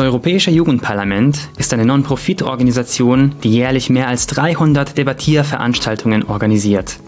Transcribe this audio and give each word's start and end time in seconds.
Das 0.00 0.06
Europäische 0.06 0.50
Jugendparlament 0.50 1.50
ist 1.58 1.74
eine 1.74 1.84
Non-Profit-Organisation, 1.84 3.34
die 3.42 3.52
jährlich 3.52 3.90
mehr 3.90 4.08
als 4.08 4.26
300 4.28 4.96
Debattierveranstaltungen 4.96 6.24
organisiert. 6.24 6.98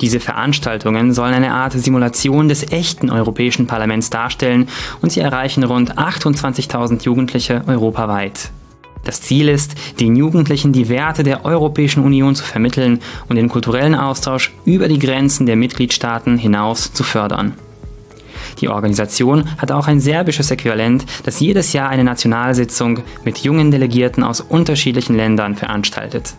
Diese 0.00 0.18
Veranstaltungen 0.18 1.12
sollen 1.12 1.34
eine 1.34 1.52
Art 1.52 1.74
Simulation 1.74 2.48
des 2.48 2.72
echten 2.72 3.10
Europäischen 3.10 3.68
Parlaments 3.68 4.10
darstellen 4.10 4.66
und 5.00 5.12
sie 5.12 5.20
erreichen 5.20 5.62
rund 5.62 5.98
28.000 5.98 7.04
Jugendliche 7.04 7.62
europaweit. 7.68 8.50
Das 9.04 9.20
Ziel 9.20 9.48
ist, 9.48 9.76
den 10.00 10.16
Jugendlichen 10.16 10.72
die 10.72 10.88
Werte 10.88 11.22
der 11.22 11.44
Europäischen 11.44 12.02
Union 12.02 12.34
zu 12.34 12.42
vermitteln 12.42 12.98
und 13.28 13.36
den 13.36 13.48
kulturellen 13.48 13.94
Austausch 13.94 14.52
über 14.64 14.88
die 14.88 14.98
Grenzen 14.98 15.46
der 15.46 15.54
Mitgliedstaaten 15.54 16.38
hinaus 16.38 16.92
zu 16.92 17.04
fördern. 17.04 17.54
Die 18.60 18.68
Organisation 18.68 19.44
hat 19.58 19.72
auch 19.72 19.86
ein 19.86 20.00
serbisches 20.00 20.50
Äquivalent, 20.50 21.04
das 21.24 21.40
jedes 21.40 21.72
Jahr 21.72 21.88
eine 21.88 22.04
Nationalsitzung 22.04 23.00
mit 23.24 23.38
jungen 23.38 23.70
Delegierten 23.70 24.24
aus 24.24 24.40
unterschiedlichen 24.40 25.16
Ländern 25.16 25.54
veranstaltet. 25.54 26.34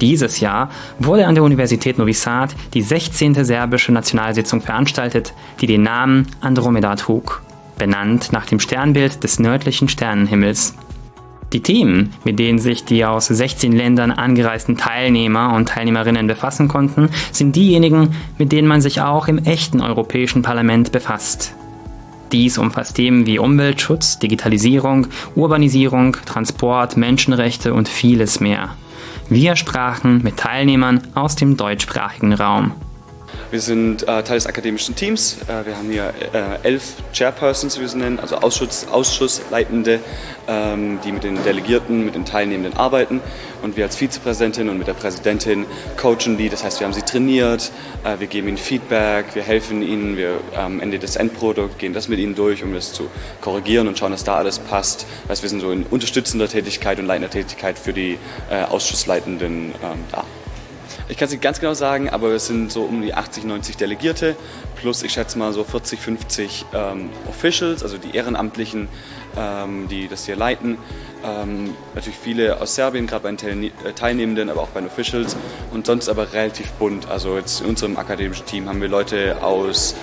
Dieses 0.00 0.38
Jahr 0.40 0.70
wurde 0.98 1.26
an 1.26 1.34
der 1.34 1.44
Universität 1.44 1.98
Novi 1.98 2.12
Sad 2.12 2.54
die 2.74 2.82
16. 2.82 3.44
serbische 3.44 3.92
Nationalsitzung 3.92 4.60
veranstaltet, 4.60 5.34
die 5.60 5.66
den 5.66 5.82
Namen 5.82 6.28
Andromeda 6.40 6.94
trug, 6.94 7.42
benannt 7.78 8.32
nach 8.32 8.46
dem 8.46 8.60
Sternbild 8.60 9.24
des 9.24 9.40
nördlichen 9.40 9.88
Sternenhimmels. 9.88 10.74
Die 11.52 11.60
Themen, 11.60 12.12
mit 12.24 12.38
denen 12.38 12.58
sich 12.58 12.84
die 12.84 13.06
aus 13.06 13.26
16 13.26 13.72
Ländern 13.72 14.10
angereisten 14.10 14.76
Teilnehmer 14.76 15.54
und 15.54 15.70
Teilnehmerinnen 15.70 16.26
befassen 16.26 16.68
konnten, 16.68 17.08
sind 17.32 17.56
diejenigen, 17.56 18.14
mit 18.36 18.52
denen 18.52 18.68
man 18.68 18.82
sich 18.82 19.00
auch 19.00 19.28
im 19.28 19.38
echten 19.38 19.80
Europäischen 19.80 20.42
Parlament 20.42 20.92
befasst. 20.92 21.54
Dies 22.32 22.58
umfasst 22.58 22.96
Themen 22.96 23.24
wie 23.24 23.38
Umweltschutz, 23.38 24.18
Digitalisierung, 24.18 25.06
Urbanisierung, 25.34 26.18
Transport, 26.26 26.98
Menschenrechte 26.98 27.72
und 27.72 27.88
vieles 27.88 28.40
mehr. 28.40 28.76
Wir 29.30 29.56
sprachen 29.56 30.22
mit 30.22 30.36
Teilnehmern 30.36 31.00
aus 31.14 31.36
dem 31.36 31.56
deutschsprachigen 31.56 32.34
Raum. 32.34 32.72
Wir 33.50 33.60
sind 33.60 34.02
äh, 34.02 34.22
Teil 34.22 34.36
des 34.36 34.46
akademischen 34.46 34.94
Teams. 34.94 35.38
Äh, 35.48 35.66
wir 35.66 35.76
haben 35.76 35.90
hier 35.90 36.12
äh, 36.32 36.66
elf 36.66 36.94
Chairpersons, 37.12 37.76
wie 37.76 37.80
wir 37.82 37.88
sie 37.88 37.98
nennen, 37.98 38.20
also 38.20 38.36
Ausschuss, 38.36 38.86
Ausschussleitende, 38.90 40.00
ähm, 40.46 40.98
die 41.04 41.12
mit 41.12 41.24
den 41.24 41.42
Delegierten, 41.44 42.04
mit 42.04 42.14
den 42.14 42.24
Teilnehmenden 42.24 42.76
arbeiten. 42.78 43.20
Und 43.62 43.76
wir 43.76 43.84
als 43.84 43.96
Vizepräsidentin 43.96 44.68
und 44.68 44.78
mit 44.78 44.86
der 44.86 44.92
Präsidentin 44.92 45.66
coachen 45.96 46.36
die. 46.36 46.48
Das 46.48 46.62
heißt, 46.62 46.80
wir 46.80 46.86
haben 46.86 46.92
sie 46.92 47.02
trainiert, 47.02 47.72
äh, 48.04 48.20
wir 48.20 48.26
geben 48.26 48.48
ihnen 48.48 48.58
Feedback, 48.58 49.34
wir 49.34 49.42
helfen 49.42 49.82
ihnen, 49.82 50.16
wir 50.16 50.40
am 50.56 50.80
Ende 50.80 50.98
des 50.98 51.16
Endprodukts 51.16 51.78
gehen 51.78 51.92
das 51.92 52.08
mit 52.08 52.18
ihnen 52.18 52.34
durch, 52.34 52.62
um 52.62 52.74
das 52.74 52.92
zu 52.92 53.08
korrigieren 53.40 53.88
und 53.88 53.98
schauen, 53.98 54.12
dass 54.12 54.24
da 54.24 54.36
alles 54.36 54.58
passt. 54.58 55.06
Das 55.22 55.30
heißt, 55.30 55.42
wir 55.42 55.48
sind 55.48 55.60
so 55.60 55.70
in 55.70 55.84
unterstützender 55.84 56.48
Tätigkeit 56.48 56.98
und 56.98 57.06
leitender 57.06 57.30
Tätigkeit 57.30 57.78
für 57.78 57.92
die 57.92 58.18
äh, 58.50 58.62
Ausschussleitenden 58.64 59.72
ähm, 59.82 60.04
da. 60.12 60.24
Ich 61.08 61.16
kann 61.16 61.26
es 61.26 61.32
nicht 61.32 61.42
ganz 61.42 61.58
genau 61.58 61.72
sagen, 61.72 62.10
aber 62.10 62.28
es 62.32 62.46
sind 62.46 62.70
so 62.70 62.82
um 62.82 63.00
die 63.00 63.14
80, 63.14 63.44
90 63.44 63.76
Delegierte 63.76 64.36
plus 64.78 65.02
ich 65.02 65.12
schätze 65.12 65.38
mal 65.38 65.52
so 65.52 65.64
40, 65.64 65.98
50 65.98 66.66
ähm, 66.74 67.10
Officials, 67.28 67.82
also 67.82 67.98
die 67.98 68.16
Ehrenamtlichen, 68.16 68.88
ähm, 69.36 69.88
die 69.88 70.08
das 70.08 70.26
hier 70.26 70.36
leiten. 70.36 70.78
Ähm, 71.24 71.74
natürlich 71.94 72.18
viele 72.18 72.60
aus 72.60 72.74
Serbien, 72.74 73.06
gerade 73.06 73.22
bei 73.24 73.32
den 73.32 73.64
äh, 73.64 73.70
Teilnehmenden, 73.94 74.50
aber 74.50 74.62
auch 74.62 74.68
bei 74.68 74.80
den 74.80 74.88
Officials 74.88 75.36
und 75.72 75.86
sonst 75.86 76.08
aber 76.08 76.32
relativ 76.32 76.70
bunt. 76.72 77.08
Also 77.08 77.36
jetzt 77.36 77.60
in 77.60 77.68
unserem 77.68 77.96
akademischen 77.96 78.46
Team 78.46 78.68
haben 78.68 78.80
wir 78.80 78.88
Leute 78.88 79.42
aus 79.42 79.94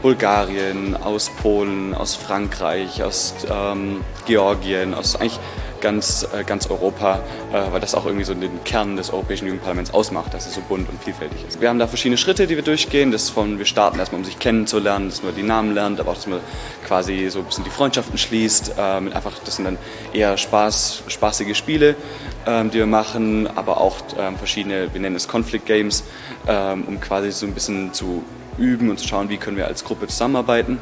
Bulgarien, 0.00 0.96
aus 0.96 1.30
Polen, 1.42 1.94
aus 1.94 2.14
Frankreich, 2.16 3.02
aus 3.02 3.34
ähm, 3.50 4.00
Georgien, 4.26 4.94
aus 4.94 5.16
eigentlich 5.16 5.38
ganz, 5.82 6.26
äh, 6.32 6.44
ganz 6.44 6.68
Europa, 6.68 7.20
äh, 7.52 7.70
weil 7.70 7.80
das 7.80 7.94
auch 7.94 8.06
irgendwie 8.06 8.24
so 8.24 8.32
den 8.32 8.64
Kern 8.64 8.96
des 8.96 9.12
Europäischen 9.12 9.46
Jugendparlaments 9.46 9.92
ausmacht, 9.92 10.32
dass 10.32 10.46
es 10.46 10.54
so 10.54 10.62
bunt 10.62 10.88
und 10.88 11.02
vielfältig 11.02 11.44
ist. 11.46 11.60
Wir 11.60 11.68
haben 11.68 11.78
da 11.78 11.86
verschiedene 11.86 12.16
Schritte, 12.16 12.46
die 12.46 12.56
wir 12.56 12.62
durchgehen. 12.62 13.12
Das 13.12 13.28
von, 13.28 13.58
wir 13.58 13.66
starten 13.66 13.98
erstmal, 13.98 14.20
um 14.20 14.24
sich 14.24 14.38
kennenzulernen, 14.38 15.10
dass 15.10 15.22
man 15.22 15.34
die 15.34 15.42
Namen 15.42 15.74
lernt, 15.74 16.00
aber 16.00 16.12
auch, 16.12 16.14
dass 16.14 16.26
man 16.26 16.40
quasi 16.86 17.28
so 17.28 17.40
ein 17.40 17.44
bisschen 17.44 17.64
die 17.64 17.70
Freundschaften 17.70 18.16
schließt. 18.16 18.76
Ähm, 18.78 19.12
einfach, 19.12 19.32
das 19.44 19.56
sind 19.56 19.66
dann 19.66 19.78
eher 20.14 20.38
Spaß, 20.38 21.02
spaßige 21.08 21.54
Spiele, 21.54 21.96
ähm, 22.46 22.70
die 22.70 22.78
wir 22.78 22.86
machen, 22.86 23.46
aber 23.54 23.78
auch 23.78 23.98
ähm, 24.18 24.36
verschiedene, 24.38 24.92
wir 24.92 25.00
nennen 25.00 25.16
es 25.16 25.28
Conflict 25.28 25.66
Games, 25.66 26.04
ähm, 26.46 26.84
um 26.86 27.00
quasi 27.00 27.30
so 27.32 27.46
ein 27.46 27.52
bisschen 27.52 27.92
zu 27.92 28.24
üben 28.58 28.90
und 28.90 28.98
zu 28.98 29.08
schauen, 29.08 29.28
wie 29.28 29.36
können 29.36 29.56
wir 29.56 29.66
als 29.66 29.84
Gruppe 29.84 30.06
zusammenarbeiten. 30.06 30.78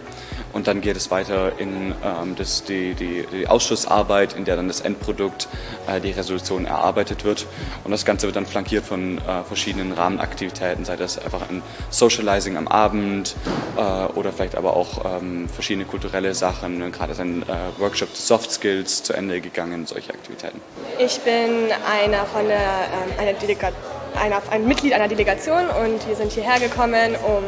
Und 0.52 0.66
dann 0.66 0.80
geht 0.80 0.96
es 0.96 1.10
weiter 1.10 1.52
in 1.58 1.94
ähm, 2.04 2.34
das, 2.36 2.64
die, 2.64 2.94
die, 2.94 3.24
die, 3.32 3.46
Ausschussarbeit, 3.46 4.32
in 4.32 4.44
der 4.44 4.56
dann 4.56 4.68
das 4.68 4.80
Endprodukt, 4.80 5.48
äh, 5.86 6.00
die 6.00 6.10
Resolution 6.10 6.64
erarbeitet 6.64 7.24
wird. 7.24 7.46
Und 7.84 7.92
das 7.92 8.04
Ganze 8.04 8.26
wird 8.26 8.36
dann 8.36 8.46
flankiert 8.46 8.84
von 8.84 9.18
äh, 9.18 9.44
verschiedenen 9.44 9.92
Rahmenaktivitäten, 9.92 10.84
sei 10.84 10.96
das 10.96 11.18
einfach 11.18 11.48
ein 11.48 11.62
Socializing 11.90 12.56
am 12.56 12.66
Abend 12.66 13.36
äh, 13.76 13.80
oder 14.18 14.32
vielleicht 14.32 14.56
aber 14.56 14.76
auch 14.76 15.04
ähm, 15.04 15.48
verschiedene 15.48 15.84
kulturelle 15.84 16.34
Sachen. 16.34 16.90
Gerade 16.90 17.12
ist 17.12 17.20
ein 17.20 17.42
äh, 17.42 17.46
Workshop 17.78 18.16
Soft 18.16 18.50
Skills 18.50 19.04
zu 19.04 19.12
Ende 19.12 19.40
gegangen, 19.40 19.86
solche 19.86 20.12
Aktivitäten. 20.12 20.60
Ich 20.98 21.20
bin 21.20 21.68
einer 21.88 22.24
von 22.26 22.46
der, 22.46 22.58
ähm, 22.58 23.20
einer 23.20 23.34
Delega 23.34 23.70
einer, 24.16 24.42
ein 24.50 24.66
Mitglied 24.66 24.92
einer 24.92 25.08
Delegation 25.08 25.68
und 25.68 26.06
wir 26.08 26.16
sind 26.16 26.32
hierher 26.32 26.58
gekommen, 26.58 27.16
um 27.26 27.44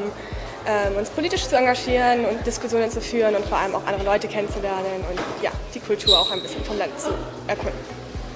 ähm, 0.66 0.96
uns 0.96 1.10
politisch 1.10 1.46
zu 1.46 1.56
engagieren 1.56 2.24
und 2.24 2.46
Diskussionen 2.46 2.90
zu 2.90 3.00
führen 3.00 3.34
und 3.34 3.44
vor 3.46 3.58
allem 3.58 3.74
auch 3.74 3.84
andere 3.86 4.04
Leute 4.04 4.28
kennenzulernen 4.28 5.04
und 5.10 5.18
ja, 5.42 5.50
die 5.74 5.80
Kultur 5.80 6.18
auch 6.18 6.30
ein 6.30 6.40
bisschen 6.40 6.64
vom 6.64 6.78
Land 6.78 6.98
zu 6.98 7.10
erkunden. 7.46 7.78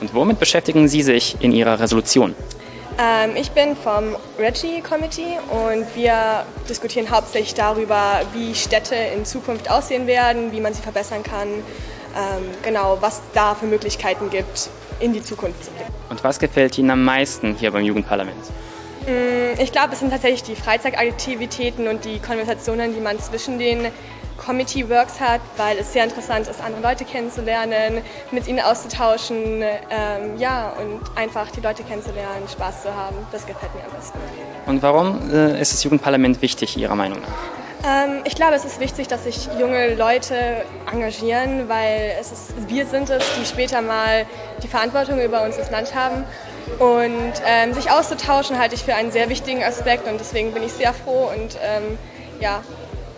Und 0.00 0.12
womit 0.14 0.38
beschäftigen 0.38 0.88
Sie 0.88 1.02
sich 1.02 1.36
in 1.40 1.52
Ihrer 1.52 1.78
Resolution? 1.78 2.34
Ähm, 2.98 3.36
ich 3.36 3.50
bin 3.50 3.76
vom 3.76 4.16
Reggie 4.38 4.80
Committee 4.80 5.38
und 5.50 5.86
wir 5.94 6.44
diskutieren 6.68 7.10
hauptsächlich 7.10 7.54
darüber, 7.54 8.22
wie 8.32 8.54
Städte 8.54 8.94
in 8.94 9.24
Zukunft 9.24 9.70
aussehen 9.70 10.06
werden, 10.06 10.52
wie 10.52 10.60
man 10.60 10.72
sie 10.72 10.82
verbessern 10.82 11.22
kann, 11.22 11.48
ähm, 12.16 12.44
genau, 12.62 12.98
was 13.00 13.20
da 13.34 13.54
für 13.54 13.66
Möglichkeiten 13.66 14.30
gibt, 14.30 14.70
in 15.00 15.12
die 15.12 15.22
Zukunft 15.22 15.64
zu 15.64 15.70
blicken. 15.70 15.92
Und 16.08 16.24
was 16.24 16.38
gefällt 16.38 16.78
Ihnen 16.78 16.90
am 16.90 17.04
meisten 17.04 17.54
hier 17.54 17.70
beim 17.70 17.84
Jugendparlament? 17.84 18.36
Mm, 19.06 19.60
ich 19.60 19.72
glaube, 19.72 19.92
es 19.92 20.00
sind 20.00 20.10
tatsächlich 20.10 20.42
die 20.42 20.56
Freizeitaktivitäten 20.56 21.88
und 21.88 22.04
die 22.04 22.18
Konversationen, 22.18 22.94
die 22.94 23.00
man 23.00 23.18
zwischen 23.20 23.58
den 23.58 23.88
Committee 24.36 24.88
Works 24.88 25.20
hat, 25.20 25.40
weil 25.56 25.78
es 25.78 25.92
sehr 25.92 26.04
interessant 26.04 26.46
ist, 26.46 26.60
andere 26.60 26.82
Leute 26.82 27.04
kennenzulernen, 27.04 28.02
mit 28.30 28.46
ihnen 28.46 28.60
auszutauschen, 28.60 29.62
ähm, 29.62 30.38
ja, 30.38 30.72
und 30.80 31.00
einfach 31.16 31.50
die 31.50 31.60
Leute 31.60 31.82
kennenzulernen, 31.82 32.46
Spaß 32.50 32.82
zu 32.82 32.94
haben. 32.94 33.16
Das 33.32 33.46
gefällt 33.46 33.74
mir 33.74 33.84
am 33.84 33.92
besten. 33.96 34.18
Und 34.66 34.82
warum 34.82 35.32
äh, 35.32 35.60
ist 35.60 35.72
das 35.72 35.82
Jugendparlament 35.84 36.42
wichtig, 36.42 36.76
Ihrer 36.76 36.94
Meinung 36.94 37.20
nach? 37.20 37.65
Ähm, 37.84 38.22
ich 38.24 38.34
glaube, 38.34 38.54
es 38.54 38.64
ist 38.64 38.80
wichtig, 38.80 39.08
dass 39.08 39.24
sich 39.24 39.48
junge 39.58 39.94
Leute 39.94 40.64
engagieren, 40.90 41.68
weil 41.68 42.16
es 42.20 42.32
ist, 42.32 42.68
wir 42.68 42.86
sind 42.86 43.10
es, 43.10 43.24
die 43.38 43.46
später 43.46 43.82
mal 43.82 44.26
die 44.62 44.68
Verantwortung 44.68 45.20
über 45.20 45.42
uns 45.42 45.56
das 45.56 45.70
Land 45.70 45.94
haben. 45.94 46.24
Und 46.78 47.32
ähm, 47.46 47.74
sich 47.74 47.90
auszutauschen 47.90 48.58
halte 48.58 48.74
ich 48.74 48.82
für 48.82 48.94
einen 48.94 49.12
sehr 49.12 49.28
wichtigen 49.28 49.62
Aspekt 49.62 50.08
und 50.08 50.18
deswegen 50.18 50.52
bin 50.52 50.64
ich 50.64 50.72
sehr 50.72 50.92
froh 50.92 51.30
und 51.32 51.56
ähm, 51.62 51.96
ja, 52.40 52.62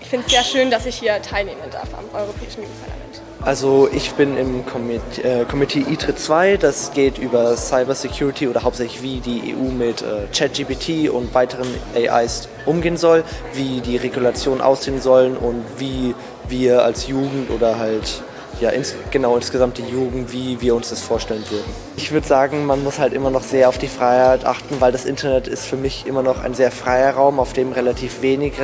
ich 0.00 0.08
finde 0.08 0.26
es 0.26 0.32
sehr 0.32 0.44
schön, 0.44 0.70
dass 0.70 0.86
ich 0.86 0.96
hier 0.96 1.20
teilnehmen 1.22 1.62
darf 1.70 1.88
am 1.94 2.04
Europäischen 2.14 2.62
Jugendparlament. 2.62 3.27
Also 3.44 3.88
ich 3.92 4.12
bin 4.14 4.36
im 4.36 4.66
Committee, 4.66 5.22
äh, 5.22 5.44
Committee 5.44 5.84
ITRE 5.88 6.14
2, 6.14 6.56
das 6.56 6.92
geht 6.92 7.18
über 7.18 7.56
Cyber 7.56 7.94
Security 7.94 8.48
oder 8.48 8.64
hauptsächlich 8.64 9.02
wie 9.02 9.20
die 9.20 9.54
EU 9.54 9.70
mit 9.70 10.02
äh, 10.02 10.26
ChatGPT 10.36 11.08
und 11.08 11.32
weiteren 11.34 11.68
AIs 11.94 12.48
umgehen 12.66 12.96
soll, 12.96 13.22
wie 13.54 13.80
die 13.80 13.96
Regulationen 13.96 14.60
aussehen 14.60 15.00
sollen 15.00 15.36
und 15.36 15.64
wie 15.78 16.14
wir 16.48 16.82
als 16.82 17.06
Jugend 17.06 17.50
oder 17.50 17.78
halt 17.78 18.22
ja, 18.60 18.70
ins, 18.70 18.96
genau 19.12 19.36
insgesamt 19.36 19.78
die 19.78 19.84
Jugend, 19.84 20.32
wie 20.32 20.60
wir 20.60 20.74
uns 20.74 20.90
das 20.90 21.00
vorstellen 21.00 21.44
würden. 21.48 21.70
Ich 21.96 22.10
würde 22.10 22.26
sagen, 22.26 22.66
man 22.66 22.82
muss 22.82 22.98
halt 22.98 23.12
immer 23.12 23.30
noch 23.30 23.44
sehr 23.44 23.68
auf 23.68 23.78
die 23.78 23.88
Freiheit 23.88 24.44
achten, 24.44 24.80
weil 24.80 24.90
das 24.90 25.04
Internet 25.04 25.46
ist 25.46 25.64
für 25.64 25.76
mich 25.76 26.06
immer 26.06 26.22
noch 26.22 26.42
ein 26.42 26.54
sehr 26.54 26.72
freier 26.72 27.12
Raum, 27.14 27.38
auf 27.38 27.52
dem 27.52 27.72
relativ 27.72 28.20
wenig 28.20 28.54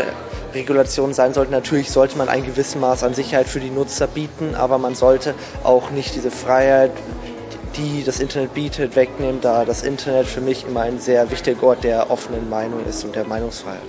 Regulationen 0.55 1.15
sein 1.15 1.35
sollten. 1.35 1.53
Natürlich 1.53 1.91
sollte 1.91 2.17
man 2.17 2.29
ein 2.29 2.45
gewisses 2.45 2.77
Maß 2.77 3.03
an 3.05 3.15
Sicherheit 3.15 3.49
für 3.49 3.61
die 3.61 3.71
Nutzer 3.71 4.07
bieten, 4.07 4.55
aber 4.55 4.79
man 4.79 4.95
sollte 4.95 5.35
auch 5.63 5.91
nicht 5.91 6.15
diese 6.15 6.31
Freiheit, 6.31 6.93
die 7.77 8.05
das 8.05 8.21
Internet 8.21 8.55
bietet, 8.55 8.97
wegnehmen, 8.97 9.41
da 9.41 9.65
das 9.65 9.83
Internet 9.83 10.27
für 10.27 10.41
mich 10.41 10.65
immer 10.67 10.83
ein 10.83 11.01
sehr 11.01 11.31
wichtiger 11.31 11.63
Ort 11.65 11.85
der 11.85 12.11
offenen 12.11 12.49
Meinung 12.49 12.85
ist 12.89 13.05
und 13.05 13.17
der 13.17 13.25
Meinungsfreiheit. 13.25 13.81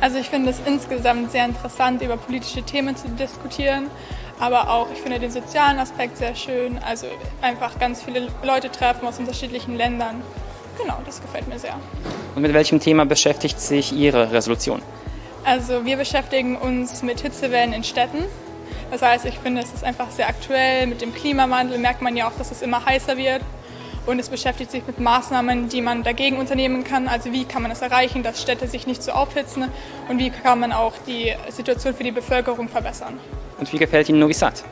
Also 0.00 0.18
ich 0.18 0.28
finde 0.28 0.50
es 0.50 0.58
insgesamt 0.64 1.32
sehr 1.32 1.46
interessant, 1.46 2.02
über 2.02 2.16
politische 2.16 2.62
Themen 2.62 2.96
zu 2.96 3.08
diskutieren 3.08 3.90
aber 4.38 4.70
auch, 4.70 4.88
ich 4.92 5.00
finde 5.00 5.18
den 5.18 5.30
sozialen 5.30 5.78
Aspekt 5.78 6.18
sehr 6.18 6.34
schön. 6.34 6.78
Also 6.78 7.06
einfach 7.40 7.78
ganz 7.78 8.02
viele 8.02 8.28
Leute 8.42 8.70
treffen 8.70 9.06
aus 9.06 9.18
unterschiedlichen 9.18 9.76
Ländern. 9.76 10.22
Genau, 10.80 10.98
das 11.06 11.22
gefällt 11.22 11.48
mir 11.48 11.58
sehr. 11.58 11.74
Und 12.34 12.42
mit 12.42 12.52
welchem 12.52 12.80
Thema 12.80 13.06
beschäftigt 13.06 13.60
sich 13.60 13.92
Ihre 13.92 14.30
Resolution? 14.32 14.82
Also 15.46 15.84
wir 15.84 15.96
beschäftigen 15.96 16.56
uns 16.56 17.04
mit 17.04 17.20
Hitzewellen 17.20 17.72
in 17.72 17.84
Städten 17.84 18.24
Das 18.90 19.00
heißt, 19.00 19.26
ich 19.26 19.38
finde, 19.38 19.62
es 19.62 19.72
ist 19.72 19.84
einfach 19.84 20.10
sehr 20.10 20.28
aktuell. 20.28 20.88
Mit 20.88 21.02
dem 21.02 21.14
Klimawandel 21.14 21.78
merkt 21.78 22.02
man 22.02 22.16
ja 22.16 22.26
auch, 22.26 22.36
dass 22.36 22.50
es 22.50 22.62
immer 22.62 22.84
heißer 22.84 23.16
wird. 23.16 23.42
Und 24.06 24.18
es 24.18 24.28
beschäftigt 24.28 24.72
sich 24.72 24.84
mit 24.88 24.98
Maßnahmen, 24.98 25.68
die 25.68 25.82
man 25.82 26.02
dagegen 26.02 26.38
unternehmen 26.38 26.82
kann. 26.82 27.06
Also 27.06 27.32
wie 27.32 27.44
kann 27.44 27.62
man 27.62 27.70
es 27.70 27.80
erreichen, 27.80 28.24
dass 28.24 28.42
Städte 28.42 28.66
sich 28.66 28.88
nicht 28.88 29.04
so 29.04 29.12
aufhitzen 29.12 29.66
und 30.08 30.18
wie 30.18 30.30
kann 30.30 30.58
man 30.58 30.72
auch 30.72 30.94
die 31.06 31.32
Situation 31.50 31.94
für 31.94 32.02
die 32.02 32.10
Bevölkerung 32.10 32.68
verbessern. 32.68 33.20
Und 33.56 33.72
wie 33.72 33.78
gefällt 33.78 34.08
Ihnen 34.08 34.18
Novi 34.18 34.34
Sad? 34.34 34.64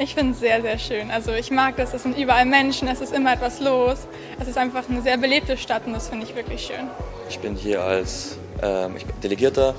Ich 0.00 0.16
finde 0.16 0.32
es 0.32 0.40
sehr, 0.40 0.60
sehr 0.60 0.78
schön. 0.80 1.12
Also 1.12 1.34
ich 1.34 1.52
mag 1.52 1.76
das, 1.76 1.94
es 1.94 2.02
sind 2.02 2.18
überall 2.18 2.46
Menschen, 2.46 2.88
es 2.88 3.00
ist 3.00 3.14
immer 3.14 3.32
etwas 3.32 3.60
los. 3.60 4.08
Es 4.40 4.48
ist 4.48 4.58
einfach 4.58 4.88
eine 4.88 5.02
sehr 5.02 5.18
belebte 5.18 5.56
Stadt 5.56 5.86
und 5.86 5.92
das 5.92 6.08
finde 6.08 6.26
ich 6.26 6.34
wirklich 6.34 6.66
schön. 6.66 6.88
Ich 7.28 7.38
bin 7.38 7.54
hier 7.54 7.80
als 7.82 8.38
ähm, 8.60 8.96
Delegierter 9.22 9.76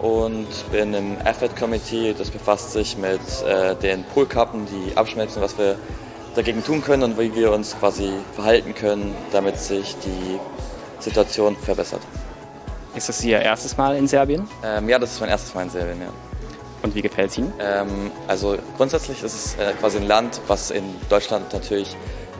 und 0.00 0.48
bin 0.72 0.94
im 0.94 1.18
Effort 1.24 1.54
Committee. 1.58 2.14
Das 2.16 2.30
befasst 2.30 2.72
sich 2.72 2.96
mit 2.96 3.20
äh, 3.46 3.74
den 3.76 4.04
Polkappen, 4.04 4.66
die 4.66 4.96
abschmelzen, 4.96 5.42
was 5.42 5.58
wir 5.58 5.76
dagegen 6.34 6.64
tun 6.64 6.82
können 6.82 7.02
und 7.02 7.18
wie 7.18 7.34
wir 7.34 7.52
uns 7.52 7.78
quasi 7.78 8.10
verhalten 8.34 8.74
können, 8.74 9.14
damit 9.32 9.58
sich 9.58 9.96
die 10.04 10.38
Situation 11.00 11.56
verbessert. 11.56 12.00
Ist 12.94 13.08
das 13.08 13.22
Ihr 13.24 13.40
erstes 13.40 13.76
Mal 13.76 13.96
in 13.96 14.08
Serbien? 14.08 14.48
Ähm, 14.64 14.88
ja, 14.88 14.98
das 14.98 15.12
ist 15.12 15.20
mein 15.20 15.30
erstes 15.30 15.54
Mal 15.54 15.62
in 15.62 15.70
Serbien, 15.70 16.00
ja. 16.00 16.08
Und 16.82 16.94
wie 16.94 17.02
gefällt 17.02 17.30
es 17.30 17.38
Ihnen? 17.38 17.52
Ähm, 17.60 18.10
also 18.26 18.56
grundsätzlich 18.76 19.22
ist 19.22 19.34
es 19.34 19.54
äh, 19.56 19.72
quasi 19.78 19.98
ein 19.98 20.06
Land, 20.06 20.40
was 20.46 20.70
in 20.70 20.82
Deutschland 21.08 21.52
natürlich, 21.52 21.94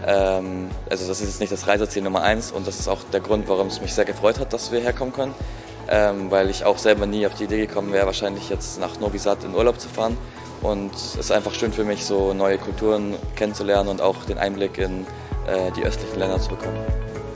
ähm, 0.06 0.70
also 0.88 1.06
das 1.06 1.20
ist 1.20 1.26
jetzt 1.26 1.40
nicht 1.40 1.52
das 1.52 1.66
Reiseziel 1.66 2.02
Nummer 2.02 2.22
eins 2.22 2.50
und 2.50 2.66
das 2.66 2.80
ist 2.80 2.88
auch 2.88 3.00
der 3.12 3.20
Grund, 3.20 3.48
warum 3.48 3.66
es 3.66 3.80
mich 3.80 3.92
sehr 3.92 4.06
gefreut 4.06 4.40
hat, 4.40 4.52
dass 4.52 4.72
wir 4.72 4.80
herkommen 4.80 5.12
können, 5.12 5.34
ähm, 5.90 6.30
weil 6.30 6.48
ich 6.48 6.64
auch 6.64 6.78
selber 6.78 7.06
nie 7.06 7.26
auf 7.26 7.34
die 7.34 7.44
Idee 7.44 7.66
gekommen 7.66 7.92
wäre, 7.92 8.06
wahrscheinlich 8.06 8.48
jetzt 8.48 8.80
nach 8.80 9.00
Novi 9.00 9.18
Sad 9.18 9.44
in 9.44 9.54
Urlaub 9.54 9.80
zu 9.80 9.88
fahren. 9.88 10.16
Und 10.62 10.94
es 10.94 11.16
ist 11.16 11.32
einfach 11.32 11.52
schön 11.54 11.72
für 11.72 11.84
mich, 11.84 12.04
so 12.04 12.32
neue 12.32 12.58
Kulturen 12.58 13.14
kennenzulernen 13.34 13.88
und 13.88 14.00
auch 14.00 14.24
den 14.24 14.38
Einblick 14.38 14.78
in 14.78 15.06
äh, 15.46 15.72
die 15.76 15.82
östlichen 15.82 16.18
Länder 16.18 16.38
zu 16.38 16.50
bekommen. 16.50 16.76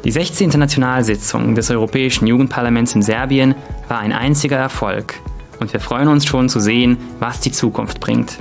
Die 0.05 0.11
16. 0.11 0.51
Nationalsitzung 0.51 1.55
des 1.55 1.71
Europäischen 1.71 2.27
Jugendparlaments 2.27 2.95
in 2.95 3.03
Serbien 3.03 3.55
war 3.89 3.99
ein 3.99 4.13
einziger 4.13 4.59
Erfolg 4.59 5.15
und 5.61 5.73
wir 5.73 5.81
freuen 5.81 6.09
uns 6.09 6.27
schon 6.27 6.51
zu 6.51 6.61
sehen, 6.61 6.99
was 7.21 7.41
die 7.41 7.53
Zukunft 7.53 8.01
bringt. 8.01 8.39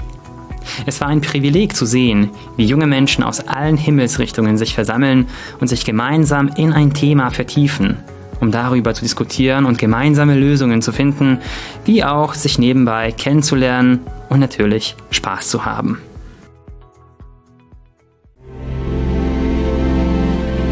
Es 0.86 1.00
war 1.00 1.08
ein 1.08 1.22
Privileg 1.22 1.76
zu 1.76 1.86
sehen, 1.86 2.32
wie 2.58 2.66
junge 2.66 2.88
Menschen 2.88 3.24
aus 3.24 3.48
allen 3.48 3.78
Himmelsrichtungen 3.78 4.58
sich 4.58 4.76
versammeln 4.76 5.30
und 5.60 5.68
sich 5.68 5.86
gemeinsam 5.86 6.50
in 6.56 6.74
ein 6.74 6.94
Thema 6.94 7.32
vertiefen, 7.32 7.98
um 8.44 8.52
darüber 8.52 8.94
zu 8.94 9.02
diskutieren 9.02 9.66
und 9.66 9.78
gemeinsame 9.78 10.36
Lösungen 10.36 10.82
zu 10.82 10.92
finden, 10.92 11.40
wie 11.86 12.04
auch 12.04 12.34
sich 12.34 12.60
nebenbei 12.60 13.12
kennenzulernen 13.12 14.02
und 14.30 14.40
natürlich 14.40 14.96
Spaß 15.12 15.50
zu 15.50 15.66
haben. 15.66 15.98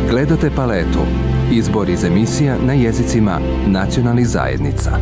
Gledate 0.09 0.51
paletu. 0.51 0.99
Izbor 1.51 1.89
iz 1.89 2.03
emisija 2.03 2.57
na 2.65 2.73
jezicima 2.73 3.39
nacionalnih 3.67 4.27
zajednica. 4.27 4.99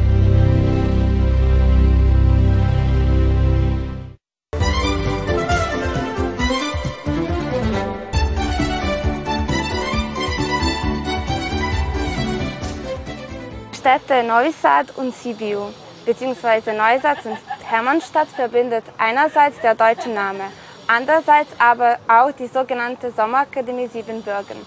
Städte 13.90 14.22
Novi 14.22 14.54
und 14.98 15.16
Sibiu 15.16 15.62
bzw. 16.06 16.74
Neustadt 16.74 17.26
und 17.26 17.40
Hermannstadt 17.68 18.28
verbindet 18.28 18.84
einerseits 19.00 19.60
der 19.62 19.74
deutsche 19.74 20.10
Name, 20.10 20.44
andererseits 20.86 21.50
aber 21.58 21.98
auch 22.08 22.32
die 22.32 22.46
sogenannte 22.46 23.10
Sommerakademie 23.10 23.88
Siebenbürgen. 23.88 24.58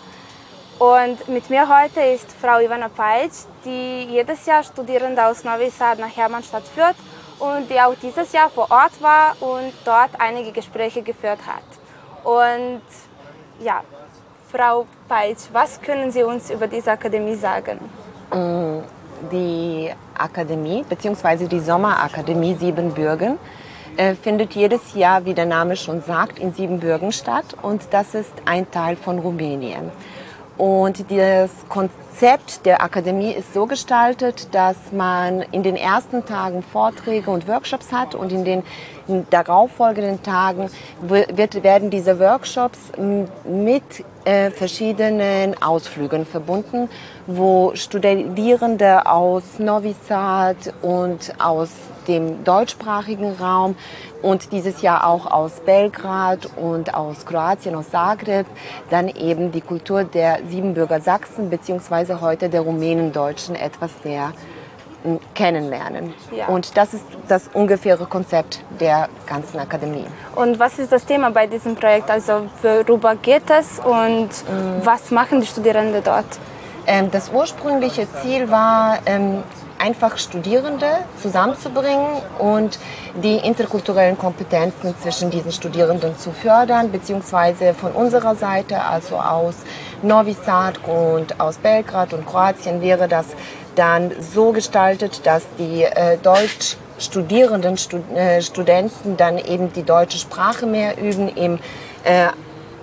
Und 0.80 1.28
mit 1.28 1.48
mir 1.50 1.68
heute 1.68 2.00
ist 2.00 2.32
Frau 2.32 2.58
Ivana 2.58 2.88
Peitsch, 2.88 3.44
die 3.64 4.06
jedes 4.10 4.44
Jahr 4.44 4.64
Studierende 4.64 5.24
aus 5.24 5.44
Novi 5.44 5.70
Sad 5.70 6.00
nach 6.00 6.16
Hermannstadt 6.16 6.64
führt 6.66 6.96
und 7.38 7.70
die 7.70 7.80
auch 7.80 7.94
dieses 8.02 8.32
Jahr 8.32 8.50
vor 8.50 8.72
Ort 8.72 9.00
war 9.00 9.36
und 9.38 9.72
dort 9.84 10.10
einige 10.18 10.50
Gespräche 10.50 11.00
geführt 11.00 11.38
hat. 11.46 12.24
Und 12.24 12.82
ja, 13.60 13.84
Frau 14.50 14.88
Peitsch, 15.08 15.44
was 15.52 15.80
können 15.80 16.10
Sie 16.10 16.24
uns 16.24 16.50
über 16.50 16.66
diese 16.66 16.90
Akademie 16.90 17.36
sagen? 17.36 17.78
Die 19.30 19.90
Akademie 20.18 20.84
bzw. 20.88 21.46
die 21.46 21.60
Sommerakademie 21.60 22.54
Siebenbürgen 22.54 23.38
äh, 23.96 24.14
findet 24.14 24.54
jedes 24.54 24.94
Jahr, 24.94 25.24
wie 25.24 25.34
der 25.34 25.46
Name 25.46 25.76
schon 25.76 26.02
sagt, 26.02 26.38
in 26.38 26.52
Siebenbürgen 26.52 27.12
statt 27.12 27.44
und 27.62 27.82
das 27.90 28.14
ist 28.14 28.32
ein 28.46 28.70
Teil 28.70 28.96
von 28.96 29.18
Rumänien. 29.18 29.90
Und 30.58 31.10
das 31.10 31.50
Konzept 31.68 32.66
der 32.66 32.82
Akademie 32.82 33.32
ist 33.32 33.54
so 33.54 33.66
gestaltet, 33.66 34.54
dass 34.54 34.76
man 34.92 35.42
in 35.50 35.62
den 35.62 35.76
ersten 35.76 36.24
Tagen 36.24 36.62
Vorträge 36.62 37.30
und 37.30 37.48
Workshops 37.48 37.90
hat 37.90 38.14
und 38.14 38.32
in 38.32 38.44
den 38.44 38.62
darauffolgenden 39.30 40.22
Tagen 40.22 40.70
wird, 41.00 41.62
werden 41.62 41.90
diese 41.90 42.20
Workshops 42.20 42.78
mit 43.44 44.04
äh, 44.24 44.50
verschiedenen 44.50 45.60
Ausflügen 45.62 46.24
verbunden, 46.26 46.88
wo 47.26 47.72
Studierende 47.74 49.06
aus 49.06 49.58
Novi 49.58 49.94
Sad 50.08 50.72
und 50.82 51.32
aus 51.38 51.70
dem 52.08 52.44
deutschsprachigen 52.44 53.32
Raum 53.34 53.76
und 54.22 54.52
dieses 54.52 54.82
Jahr 54.82 55.06
auch 55.06 55.26
aus 55.26 55.60
Belgrad 55.64 56.48
und 56.56 56.94
aus 56.94 57.26
Kroatien, 57.26 57.74
aus 57.74 57.90
Zagreb, 57.90 58.46
dann 58.90 59.08
eben 59.08 59.52
die 59.52 59.60
Kultur 59.60 60.04
der 60.04 60.40
Siebenbürger 60.48 61.00
Sachsen 61.00 61.50
bzw. 61.50 62.20
heute 62.20 62.48
der 62.48 62.62
Rumänen-Deutschen 62.62 63.54
etwas 63.54 63.90
näher 64.04 64.32
kennenlernen. 65.34 66.14
Ja. 66.30 66.46
Und 66.46 66.76
das 66.76 66.94
ist 66.94 67.04
das 67.28 67.48
ungefähre 67.52 68.06
Konzept 68.06 68.60
der 68.80 69.08
ganzen 69.26 69.58
Akademie. 69.58 70.06
Und 70.34 70.58
was 70.58 70.78
ist 70.78 70.92
das 70.92 71.04
Thema 71.04 71.30
bei 71.30 71.46
diesem 71.46 71.74
Projekt? 71.74 72.10
Also 72.10 72.46
worüber 72.62 73.16
geht 73.16 73.50
es 73.50 73.78
und 73.78 74.28
mhm. 74.28 74.84
was 74.84 75.10
machen 75.10 75.40
die 75.40 75.46
Studierenden 75.46 76.02
dort? 76.02 76.26
Ähm, 76.86 77.10
das 77.10 77.30
ursprüngliche 77.30 78.06
Ziel 78.22 78.50
war, 78.50 78.98
ähm, 79.06 79.42
einfach 79.82 80.16
Studierende 80.16 80.86
zusammenzubringen 81.20 82.22
und 82.38 82.78
die 83.22 83.36
interkulturellen 83.36 84.16
Kompetenzen 84.16 84.94
zwischen 85.00 85.30
diesen 85.30 85.50
Studierenden 85.50 86.16
zu 86.16 86.30
fördern, 86.30 86.92
beziehungsweise 86.92 87.74
von 87.74 87.90
unserer 87.92 88.36
Seite, 88.36 88.80
also 88.80 89.16
aus 89.16 89.56
Novi 90.02 90.34
Sad 90.34 90.78
und 90.86 91.40
aus 91.40 91.58
Belgrad 91.58 92.12
und 92.12 92.26
Kroatien, 92.26 92.80
wäre 92.80 93.08
das 93.08 93.26
dann 93.74 94.12
so 94.20 94.52
gestaltet, 94.52 95.26
dass 95.26 95.44
die 95.58 95.84
äh, 95.84 96.18
Deutsch 96.18 96.76
Studierenden, 96.98 97.76
Stud 97.76 98.02
äh, 98.14 98.40
Studenten 98.42 99.16
dann 99.16 99.38
eben 99.38 99.72
die 99.72 99.82
deutsche 99.82 100.18
Sprache 100.18 100.66
mehr 100.66 100.98
üben, 100.98 101.28
im, 101.28 101.58
äh, 102.04 102.28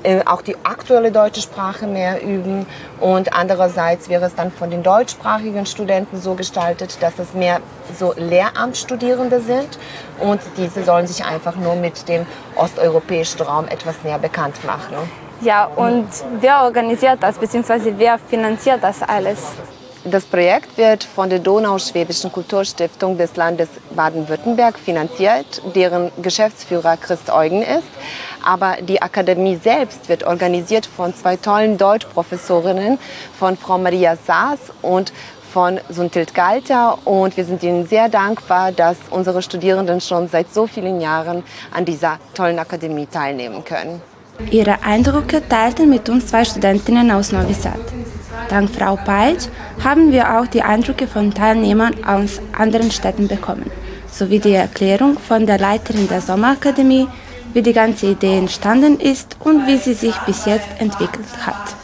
äh, 0.03 0.21
auch 0.25 0.41
die 0.41 0.55
aktuelle 0.63 1.11
deutsche 1.11 1.41
Sprache 1.41 1.87
mehr 1.87 2.21
üben 2.21 2.65
und 2.99 3.33
andererseits 3.33 4.09
wäre 4.09 4.25
es 4.25 4.35
dann 4.35 4.51
von 4.51 4.69
den 4.69 4.83
deutschsprachigen 4.83 5.65
Studenten 5.65 6.19
so 6.19 6.35
gestaltet, 6.35 6.97
dass 7.01 7.19
es 7.19 7.33
mehr 7.33 7.59
so 7.97 8.13
Lehramtsstudierende 8.15 9.41
sind 9.41 9.77
und 10.19 10.39
diese 10.57 10.83
sollen 10.83 11.07
sich 11.07 11.25
einfach 11.25 11.55
nur 11.55 11.75
mit 11.75 12.07
dem 12.07 12.25
osteuropäischen 12.55 13.41
Raum 13.41 13.67
etwas 13.67 13.95
näher 14.03 14.19
bekannt 14.19 14.63
machen. 14.65 14.95
Ja, 15.41 15.65
und 15.65 16.07
wer 16.39 16.63
organisiert 16.63 17.17
das, 17.21 17.37
beziehungsweise 17.37 17.97
wer 17.97 18.19
finanziert 18.19 18.79
das 18.81 19.01
alles? 19.01 19.39
Das 20.05 20.23
Projekt 20.23 20.77
wird 20.77 21.03
von 21.03 21.29
der 21.29 21.39
Donauschwäbischen 21.39 22.31
Kulturstiftung 22.31 23.17
des 23.17 23.35
Landes 23.35 23.67
Baden-Württemberg 23.93 24.79
finanziert, 24.79 25.61
deren 25.75 26.09
Geschäftsführer 26.21 26.95
Christ 26.95 27.29
Eugen 27.29 27.61
ist. 27.61 27.87
Aber 28.41 28.77
die 28.81 29.01
Akademie 29.01 29.57
selbst 29.57 30.07
wird 30.07 30.23
organisiert 30.23 30.85
von 30.85 31.13
zwei 31.13 31.35
tollen 31.35 31.77
Deutschprofessorinnen, 31.77 32.97
von 33.37 33.57
Frau 33.57 33.77
Maria 33.77 34.15
Saas 34.15 34.59
und 34.81 35.11
von 35.51 35.81
Suntild 35.89 36.33
Galter. 36.33 36.97
Und 37.05 37.35
wir 37.35 37.43
sind 37.43 37.61
ihnen 37.61 37.85
sehr 37.85 38.07
dankbar, 38.07 38.71
dass 38.71 38.95
unsere 39.09 39.41
Studierenden 39.41 39.99
schon 39.99 40.29
seit 40.29 40.53
so 40.53 40.65
vielen 40.65 41.01
Jahren 41.01 41.43
an 41.71 41.83
dieser 41.83 42.19
tollen 42.33 42.57
Akademie 42.57 43.07
teilnehmen 43.07 43.65
können. 43.65 44.01
Ihre 44.51 44.81
Eindrücke 44.83 45.47
teilten 45.47 45.89
mit 45.89 46.09
uns 46.09 46.27
zwei 46.27 46.43
Studentinnen 46.43 47.11
aus 47.11 47.31
Novi 47.31 47.53
Sad. 47.53 47.79
Dank 48.49 48.69
Frau 48.69 48.95
Peitsch 48.95 49.47
haben 49.83 50.11
wir 50.11 50.39
auch 50.39 50.47
die 50.47 50.63
Eindrücke 50.63 51.07
von 51.07 51.33
Teilnehmern 51.33 52.03
aus 52.03 52.41
anderen 52.57 52.89
Städten 52.89 53.27
bekommen, 53.27 53.69
sowie 54.11 54.39
die 54.39 54.53
Erklärung 54.53 55.19
von 55.19 55.45
der 55.45 55.59
Leiterin 55.59 56.07
der 56.07 56.21
Sommerakademie, 56.21 57.07
wie 57.53 57.61
die 57.61 57.73
ganze 57.73 58.07
Idee 58.07 58.37
entstanden 58.37 58.99
ist 58.99 59.37
und 59.41 59.67
wie 59.67 59.77
sie 59.77 59.93
sich 59.93 60.17
bis 60.19 60.45
jetzt 60.45 60.69
entwickelt 60.79 61.27
hat. 61.45 61.75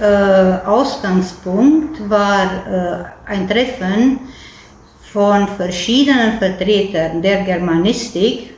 Äh, 0.00 0.66
Ausgangspunkt 0.66 2.08
war 2.08 2.44
äh, 3.26 3.30
ein 3.30 3.48
Treffen 3.48 4.20
von 5.12 5.48
verschiedenen 5.48 6.38
Vertretern 6.38 7.22
der 7.22 7.42
Germanistik 7.42 8.51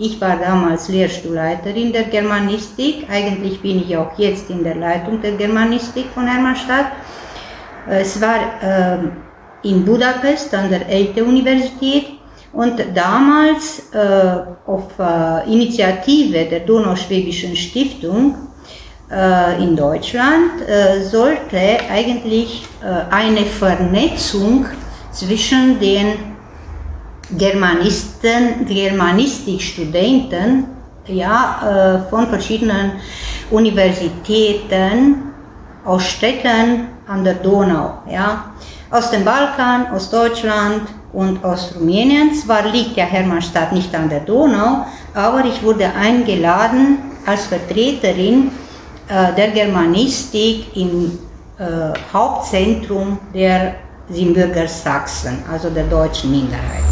Ich 0.00 0.20
war 0.20 0.36
damals 0.36 0.88
Lehrstuhlleiterin 0.88 1.92
der 1.92 2.04
Germanistik. 2.04 3.06
Eigentlich 3.10 3.60
bin 3.60 3.82
ich 3.82 3.96
auch 3.96 4.16
jetzt 4.16 4.48
in 4.48 4.62
der 4.62 4.76
Leitung 4.76 5.20
der 5.20 5.32
Germanistik 5.32 6.06
von 6.14 6.24
Hermannstadt. 6.24 6.92
Es 7.88 8.20
war 8.20 8.38
äh, 8.62 9.68
in 9.68 9.84
Budapest 9.84 10.54
an 10.54 10.70
der 10.70 10.88
ELTE-Universität 10.88 12.18
und 12.52 12.80
damals 12.94 13.92
äh, 13.92 14.68
auf 14.70 14.84
äh, 15.00 15.52
Initiative 15.52 16.44
der 16.44 16.60
Donauschwäbischen 16.60 17.56
Stiftung 17.56 18.36
äh, 19.10 19.60
in 19.60 19.74
Deutschland 19.74 20.62
äh, 20.68 21.02
sollte 21.02 21.58
eigentlich 21.90 22.62
äh, 22.82 23.12
eine 23.12 23.44
Vernetzung 23.46 24.66
zwischen 25.10 25.80
den 25.80 26.37
Germanisten, 27.36 28.66
Germanistikstudenten 28.66 30.64
ja, 31.06 32.06
von 32.10 32.26
verschiedenen 32.28 32.92
Universitäten 33.50 35.32
aus 35.84 36.04
Städten 36.04 36.88
an 37.06 37.24
der 37.24 37.34
Donau, 37.34 37.98
ja, 38.10 38.44
aus 38.90 39.10
dem 39.10 39.24
Balkan, 39.24 39.90
aus 39.92 40.10
Deutschland 40.10 40.82
und 41.12 41.42
aus 41.44 41.74
Rumänien. 41.74 42.34
Zwar 42.34 42.68
liegt 42.68 42.96
ja 42.96 43.04
Hermannstadt 43.04 43.72
nicht 43.72 43.94
an 43.94 44.08
der 44.08 44.20
Donau, 44.20 44.86
aber 45.14 45.44
ich 45.44 45.62
wurde 45.62 45.90
eingeladen 45.94 46.98
als 47.26 47.46
Vertreterin 47.46 48.50
äh, 49.08 49.34
der 49.34 49.48
Germanistik 49.48 50.76
im 50.76 51.18
äh, 51.58 51.64
Hauptzentrum 52.12 53.18
der 53.34 53.74
Siebenbürger 54.10 54.68
Sachsen, 54.68 55.42
also 55.50 55.68
der 55.70 55.84
deutschen 55.84 56.30
Minderheit. 56.30 56.87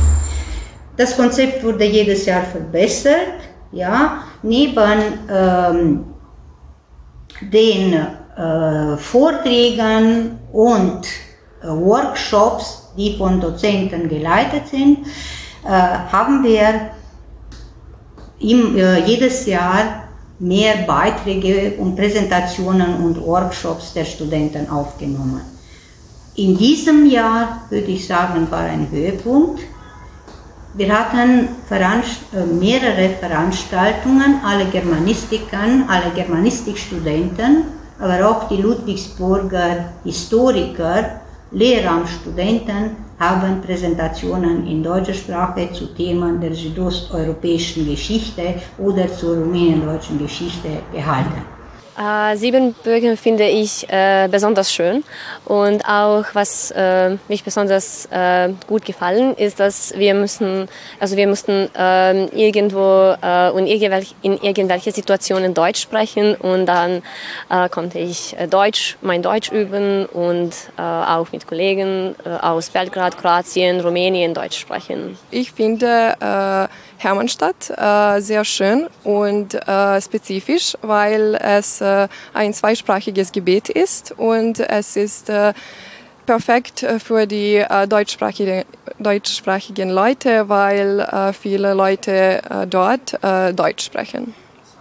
Das 0.96 1.16
Konzept 1.16 1.62
wurde 1.62 1.84
jedes 1.84 2.26
Jahr 2.26 2.42
verbessert. 2.42 3.38
Ja, 3.72 4.22
neben 4.42 5.02
ähm, 5.28 6.04
den 7.40 7.92
äh, 7.92 8.96
Vorträgen 8.96 10.38
und 10.52 11.06
äh, 11.62 11.66
Workshops, 11.68 12.92
die 12.96 13.16
von 13.18 13.40
Dozenten 13.40 14.08
geleitet 14.08 14.68
sind, 14.68 15.06
äh, 15.64 15.68
haben 15.68 16.42
wir 16.44 16.90
im, 18.38 18.76
äh, 18.76 19.04
jedes 19.04 19.46
Jahr 19.46 20.04
mehr 20.38 20.76
Beiträge 20.86 21.74
und 21.78 21.96
Präsentationen 21.96 23.04
und 23.04 23.20
Workshops 23.20 23.94
der 23.94 24.04
Studenten 24.04 24.68
aufgenommen. 24.68 25.40
In 26.36 26.56
diesem 26.56 27.06
Jahr 27.06 27.62
würde 27.70 27.86
ich 27.86 28.06
sagen, 28.06 28.46
war 28.50 28.60
ein 28.60 28.90
Höhepunkt. 28.90 29.60
Wir 30.76 30.92
hatten 30.92 31.48
Veranst 31.66 32.20
äh, 32.34 32.44
mehrere 32.44 33.08
Veranstaltungen, 33.18 34.40
alle 34.44 34.66
Germanistikern, 34.66 35.84
alle 35.88 36.10
Germanistikstudenten, 36.14 37.64
aber 37.98 38.28
auch 38.28 38.46
die 38.46 38.60
Ludwigsburger 38.60 39.92
Historiker, 40.04 41.22
Lehramtsstudenten 41.50 42.90
haben 43.18 43.62
Präsentationen 43.62 44.66
in 44.66 44.82
deutscher 44.82 45.14
Sprache 45.14 45.72
zu 45.72 45.94
Themen 45.94 46.38
der 46.42 46.52
südosteuropäischen 46.54 47.88
Geschichte 47.88 48.56
oder 48.76 49.10
zur 49.10 49.38
rumänien-deutschen 49.38 50.18
Geschichte 50.18 50.68
gehalten. 50.92 51.55
Äh, 51.98 52.36
Siebenbürgen 52.36 53.16
finde 53.16 53.48
ich 53.48 53.88
äh, 53.88 54.28
besonders 54.30 54.70
schön 54.70 55.02
und 55.46 55.82
auch 55.88 56.24
was 56.34 56.70
äh, 56.72 57.16
mich 57.28 57.42
besonders 57.42 58.06
äh, 58.10 58.50
gut 58.66 58.84
gefallen 58.84 59.34
ist, 59.34 59.60
dass 59.60 59.96
wir 59.96 60.12
müssen, 60.12 60.68
also 61.00 61.16
wir 61.16 61.26
mussten 61.26 61.70
ähm, 61.74 62.28
irgendwo 62.34 63.14
äh, 63.22 63.50
und 63.50 63.66
irgendwelche, 63.66 64.14
in 64.20 64.36
irgendwelche 64.42 64.92
Situationen 64.92 65.54
Deutsch 65.54 65.80
sprechen 65.80 66.34
und 66.34 66.66
dann 66.66 67.02
äh, 67.48 67.68
konnte 67.70 67.98
ich 67.98 68.36
Deutsch, 68.50 68.98
mein 69.00 69.22
Deutsch 69.22 69.50
üben 69.50 70.04
und 70.06 70.54
auch 70.76 71.32
mit 71.32 71.46
Kollegen 71.46 72.14
aus 72.42 72.70
Belgrad, 72.70 73.16
Kroatien, 73.16 73.80
Rumänien 73.80 74.34
Deutsch 74.34 74.58
sprechen. 74.58 75.16
Ich 75.30 75.52
finde 75.52 76.14
Hermannstadt 76.98 77.70
äh, 77.70 78.20
sehr 78.20 78.44
schön 78.44 78.86
und 79.04 79.54
äh, 79.54 80.00
spezifisch, 80.00 80.76
weil 80.82 81.34
es 81.34 81.80
äh, 81.80 82.08
ein 82.32 82.54
zweisprachiges 82.54 83.32
Gebiet 83.32 83.68
ist 83.68 84.12
und 84.16 84.60
es 84.60 84.96
ist 84.96 85.28
äh, 85.28 85.52
perfekt 86.24 86.84
für 86.98 87.26
die 87.26 87.64
deutschsprachigen, 87.88 88.64
deutschsprachigen 88.98 89.90
Leute, 89.90 90.48
weil 90.48 91.32
viele 91.40 91.72
Leute 91.72 92.42
dort 92.68 93.16
Deutsch 93.54 93.84
sprechen. 93.84 94.34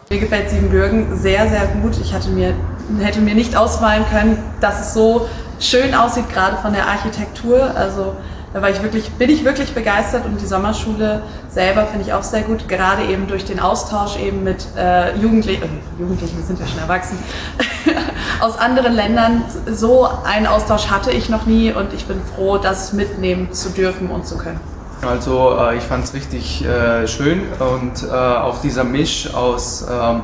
Mir 0.09 0.19
gefällt 0.19 0.49
Siebenbürgen 0.49 1.15
sehr, 1.17 1.47
sehr 1.47 1.67
gut. 1.81 1.99
Ich 2.01 2.13
hatte 2.13 2.29
mir, 2.29 2.55
hätte 2.99 3.19
mir 3.19 3.35
nicht 3.35 3.55
ausmalen 3.55 4.05
können, 4.11 4.37
dass 4.59 4.81
es 4.81 4.93
so 4.95 5.27
schön 5.59 5.93
aussieht, 5.93 6.29
gerade 6.29 6.57
von 6.57 6.73
der 6.73 6.87
Architektur. 6.87 7.75
Also 7.75 8.15
da 8.55 8.61
war 8.61 8.69
ich 8.69 8.81
wirklich, 8.81 9.11
bin 9.11 9.29
ich 9.29 9.43
wirklich 9.43 9.73
begeistert 9.73 10.23
und 10.23 10.39
die 10.39 10.45
Sommerschule 10.45 11.23
selber 11.49 11.87
finde 11.87 12.05
ich 12.05 12.13
auch 12.13 12.23
sehr 12.23 12.41
gut, 12.41 12.69
gerade 12.69 13.03
eben 13.03 13.27
durch 13.27 13.43
den 13.43 13.59
Austausch 13.59 14.17
eben 14.17 14.45
mit 14.45 14.65
äh, 14.77 15.13
Jugendlichen, 15.17 15.63
äh, 15.63 15.99
Jugendlichen 15.99 16.41
sind 16.41 16.61
ja 16.61 16.65
schon 16.65 16.79
erwachsen, 16.79 17.19
aus 18.39 18.57
anderen 18.57 18.93
Ländern. 18.93 19.43
So 19.69 20.07
einen 20.23 20.47
Austausch 20.47 20.87
hatte 20.87 21.11
ich 21.11 21.27
noch 21.27 21.45
nie 21.45 21.73
und 21.73 21.91
ich 21.91 22.05
bin 22.05 22.21
froh, 22.33 22.57
das 22.57 22.93
mitnehmen 22.93 23.51
zu 23.51 23.71
dürfen 23.71 24.09
und 24.09 24.25
zu 24.25 24.37
können. 24.37 24.61
Also 25.05 25.57
äh, 25.59 25.75
ich 25.75 25.83
fand 25.83 26.05
es 26.05 26.13
richtig 26.13 26.63
äh, 26.63 27.05
schön 27.09 27.41
und 27.59 28.03
äh, 28.03 28.15
auch 28.15 28.61
dieser 28.61 28.85
Misch 28.85 29.33
aus 29.33 29.85
ähm, 29.91 30.21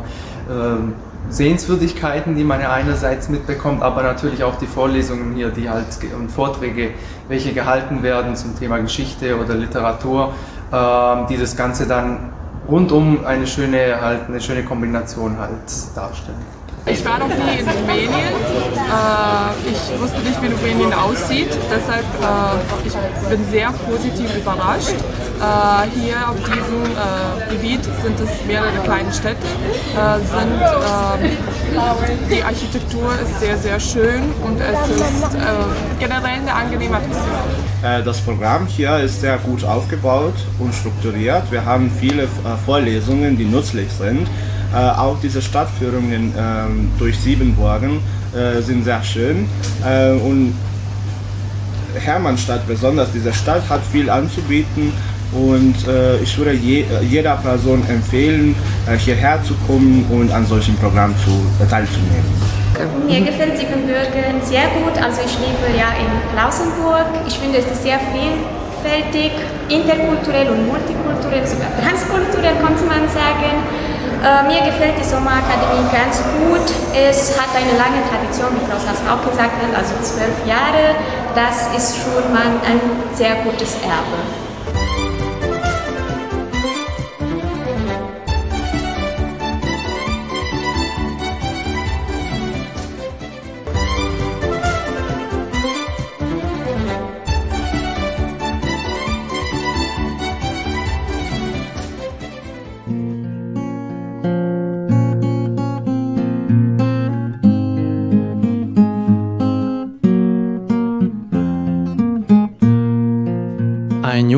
ähm, 0.49 0.93
Sehenswürdigkeiten, 1.31 2.35
die 2.35 2.43
man 2.43 2.59
ja 2.59 2.71
einerseits 2.71 3.29
mitbekommt, 3.29 3.81
aber 3.81 4.03
natürlich 4.03 4.43
auch 4.43 4.57
die 4.57 4.67
Vorlesungen 4.67 5.33
hier, 5.33 5.49
die 5.49 5.69
halt 5.69 5.87
und 6.19 6.29
Vorträge, 6.29 6.91
welche 7.29 7.53
gehalten 7.53 8.03
werden 8.03 8.35
zum 8.35 8.57
Thema 8.59 8.77
Geschichte 8.79 9.39
oder 9.39 9.55
Literatur, 9.55 10.33
äh, 10.71 11.27
die 11.29 11.37
das 11.37 11.55
Ganze 11.55 11.87
dann 11.87 12.33
rundum 12.67 13.25
eine 13.25 13.47
schöne, 13.47 13.99
halt, 14.01 14.27
eine 14.27 14.41
schöne 14.41 14.63
Kombination 14.63 15.37
halt 15.39 15.95
darstellen. 15.95 16.60
Ich 16.85 17.05
war 17.05 17.19
noch 17.19 17.27
nie 17.27 17.59
in 17.59 17.67
Rumänien. 17.67 18.33
Äh, 18.75 19.69
ich 19.69 20.01
wusste 20.01 20.19
nicht, 20.19 20.41
wie 20.41 20.47
Rumänien 20.47 20.93
aussieht. 20.93 21.49
Deshalb 21.69 22.05
äh, 22.21 22.87
ich 22.87 23.29
bin 23.29 23.45
sehr 23.51 23.71
positiv 23.71 24.35
überrascht. 24.35 24.95
Äh, 25.41 25.99
hier 25.99 26.29
auf 26.29 26.37
diesem 26.37 26.83
äh, 26.85 27.53
Gebiet 27.53 27.83
sind 27.83 28.19
es 28.19 28.45
mehrere 28.47 28.77
kleine 28.83 29.13
Städte. 29.13 29.45
Äh, 29.95 30.19
sind, 30.19 30.61
ähm, 30.61 31.37
die 32.29 32.43
Architektur 32.43 33.11
ist 33.21 33.39
sehr, 33.39 33.57
sehr 33.57 33.79
schön 33.79 34.23
und 34.43 34.59
es 34.59 34.89
ist 34.89 35.35
äh, 35.35 35.99
generell 35.99 36.39
eine 36.41 36.53
angenehme 36.53 36.97
Atmosphäre. 36.97 38.03
Das 38.05 38.19
Programm 38.21 38.67
hier 38.67 38.99
ist 38.99 39.21
sehr 39.21 39.37
gut 39.39 39.63
aufgebaut 39.63 40.35
und 40.59 40.71
strukturiert. 40.73 41.51
Wir 41.51 41.65
haben 41.65 41.91
viele 41.99 42.27
Vorlesungen, 42.63 43.35
die 43.37 43.45
nützlich 43.45 43.91
sind. 43.91 44.27
Äh, 44.73 44.77
auch 44.77 45.17
diese 45.21 45.41
Stadtführungen 45.41 46.33
äh, 46.35 46.39
durch 46.97 47.19
Siebenburgen 47.19 47.99
äh, 48.33 48.61
sind 48.61 48.83
sehr 48.83 49.03
schön. 49.03 49.47
Äh, 49.85 50.11
und 50.11 50.53
Hermannstadt 51.99 52.65
besonders, 52.67 53.11
diese 53.11 53.33
Stadt 53.33 53.63
hat 53.69 53.81
viel 53.91 54.09
anzubieten 54.09 54.93
und 55.33 55.75
äh, 55.87 56.17
ich 56.17 56.37
würde 56.37 56.53
je, 56.53 56.85
jeder 57.09 57.35
Person 57.37 57.83
empfehlen, 57.89 58.55
äh, 58.87 58.97
hierher 58.97 59.41
zu 59.43 59.53
kommen 59.67 60.05
und 60.09 60.31
an 60.31 60.45
solchen 60.45 60.75
Programmen 60.77 61.15
zu, 61.23 61.31
teilzunehmen. 61.69 62.25
Mir 63.07 63.21
gefällt 63.21 63.57
Siebenbürgen 63.57 64.41
sehr 64.43 64.67
gut. 64.75 64.95
Also 65.01 65.21
ich 65.25 65.35
lebe 65.39 65.77
ja 65.77 65.91
in 65.99 66.09
Klausenburg. 66.33 67.05
Ich 67.27 67.37
finde 67.37 67.59
es 67.59 67.65
ist 67.65 67.83
sehr 67.83 67.99
vielfältig, 68.11 69.31
interkulturell 69.69 70.49
und 70.49 70.67
multikulturell, 70.67 71.45
sogar 71.45 71.69
transkulturell, 71.79 72.55
könnte 72.59 72.83
man 72.87 73.07
sagen. 73.07 73.63
Äh, 74.21 74.43
mir 74.43 74.61
gefällt 74.61 74.99
die 74.99 75.03
Sommerakademie 75.03 75.89
ganz 75.91 76.21
gut. 76.21 76.69
Es 76.93 77.39
hat 77.39 77.49
eine 77.55 77.75
lange 77.75 78.05
Tradition, 78.07 78.53
wie 78.53 78.65
Frau 78.69 78.77
Sassen 78.77 79.09
auch 79.09 79.27
gesagt 79.27 79.53
hat, 79.57 79.75
also 79.75 79.95
zwölf 80.03 80.45
Jahre. 80.45 80.93
Das 81.33 81.75
ist 81.75 81.97
schon 81.97 82.31
mal 82.31 82.61
ein 82.63 82.79
sehr 83.15 83.35
gutes 83.43 83.75
Erbe. 83.81 84.40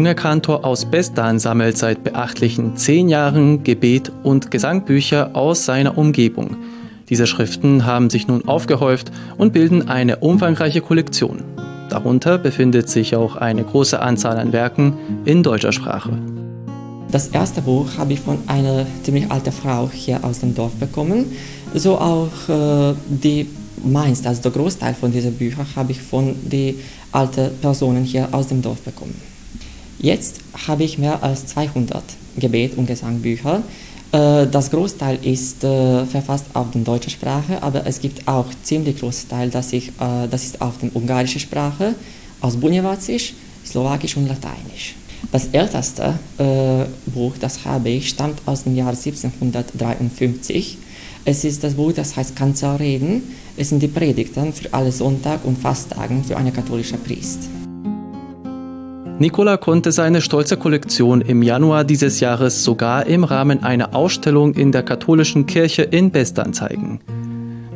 Junge 0.04 0.16
Kantor 0.16 0.66
aus 0.66 0.84
Bestan 0.84 1.40
sammelt 1.40 1.78
seit 1.78 2.04
beachtlichen 2.04 2.76
zehn 2.76 3.08
Jahren 3.08 3.64
Gebet- 3.64 4.12
und 4.24 4.52
Gesangbücher 4.52 5.34
aus 5.34 5.64
seiner 5.64 5.98
Umgebung. 5.98 6.58
Diese 7.08 7.26
Schriften 7.26 7.86
haben 7.86 8.10
sich 8.10 8.28
nun 8.28 8.46
aufgehäuft 8.46 9.14
und 9.38 9.54
bilden 9.54 9.88
eine 9.88 10.18
umfangreiche 10.18 10.82
Kollektion. 10.82 11.42
Darunter 11.90 12.38
befindet 12.38 12.90
sich 12.90 13.16
auch 13.16 13.38
eine 13.38 13.64
große 13.64 13.98
Anzahl 13.98 14.38
an 14.40 14.52
Werken 14.52 14.98
in 15.24 15.42
deutscher 15.42 15.72
Sprache. 15.72 16.12
Das 17.10 17.28
erste 17.28 17.62
Buch 17.62 17.88
habe 17.98 18.12
ich 18.12 18.20
von 18.20 18.40
einer 18.48 18.86
ziemlich 19.04 19.32
alten 19.32 19.54
Frau 19.54 19.90
hier 19.90 20.22
aus 20.22 20.40
dem 20.40 20.54
Dorf 20.54 20.74
bekommen. 20.74 21.32
So 21.76 21.98
auch 21.98 22.50
äh, 22.50 22.94
die 23.08 23.48
meiste, 23.86 24.28
also 24.28 24.42
der 24.42 24.52
Großteil 24.52 24.96
von 24.96 25.14
diesen 25.14 25.36
Büchern 25.36 25.66
habe 25.78 25.94
ich 25.94 26.02
von 26.02 26.36
den 26.44 26.76
alten 27.14 27.52
Personen 27.62 28.04
hier 28.04 28.28
aus 28.34 28.48
dem 28.48 28.62
Dorf 28.62 28.82
bekommen. 28.82 29.33
Jetzt 30.04 30.42
habe 30.68 30.84
ich 30.84 30.98
mehr 30.98 31.24
als 31.24 31.46
200 31.48 32.04
Gebet- 32.36 32.78
und 32.78 32.88
Gesangbücher. 32.88 33.64
Äh, 34.12 34.48
das 34.48 34.70
Großteil 34.70 35.18
ist 35.24 35.64
äh, 35.64 36.06
verfasst 36.06 36.48
auf 36.54 36.72
der 36.72 36.82
deutschen 36.82 37.10
Sprache, 37.10 37.64
aber 37.64 37.88
es 37.88 38.02
gibt 38.02 38.28
auch 38.28 38.48
ziemlich 38.64 39.00
großen 39.00 39.30
Teil, 39.30 39.50
das, 39.50 39.72
ich, 39.72 39.88
äh, 39.88 40.28
das 40.30 40.44
ist 40.44 40.62
auf 40.62 40.78
der 40.80 40.94
ungarischen 40.94 41.40
Sprache, 41.40 41.96
aus 42.42 42.58
Bunjevacisch, 42.58 43.34
Slowakisch 43.66 44.18
und 44.18 44.28
Lateinisch. 44.28 44.96
Das 45.32 45.48
älteste 45.54 46.16
Buch, 47.06 47.36
das 47.40 47.64
habe 47.64 47.88
ich, 47.90 48.10
stammt 48.10 48.42
aus 48.46 48.66
dem 48.66 48.76
Jahr 48.76 48.90
1753. 48.90 50.78
Es 51.24 51.46
ist 51.46 51.64
das 51.64 51.76
Buch, 51.76 51.94
das 51.94 52.18
heißt 52.18 52.36
Kanzelreden. 52.36 53.24
Es 53.56 53.70
sind 53.70 53.82
die 53.82 53.88
Predigten 53.88 54.52
für 54.52 54.74
alle 54.74 54.92
Sonntag 54.92 55.46
und 55.46 55.58
Fasttagen 55.58 56.26
für 56.26 56.36
einen 56.36 56.52
katholischen 56.52 57.00
Priester. 57.02 57.63
Nicola 59.20 59.58
konnte 59.58 59.92
seine 59.92 60.22
stolze 60.22 60.58
Kollektion 60.58 61.22
im 61.22 61.44
Januar 61.44 61.84
dieses 61.84 62.20
Jahres 62.20 62.64
sogar 62.64 63.06
im 63.06 63.24
Rahmen 63.24 63.64
einer 63.64 63.96
Ausstellung 63.96 64.56
in 64.56 64.72
der 64.72 64.82
katholischen 64.82 65.46
Kirche 65.46 65.84
in 65.84 66.10
Bestan 66.10 66.54
zeigen. 66.54 67.00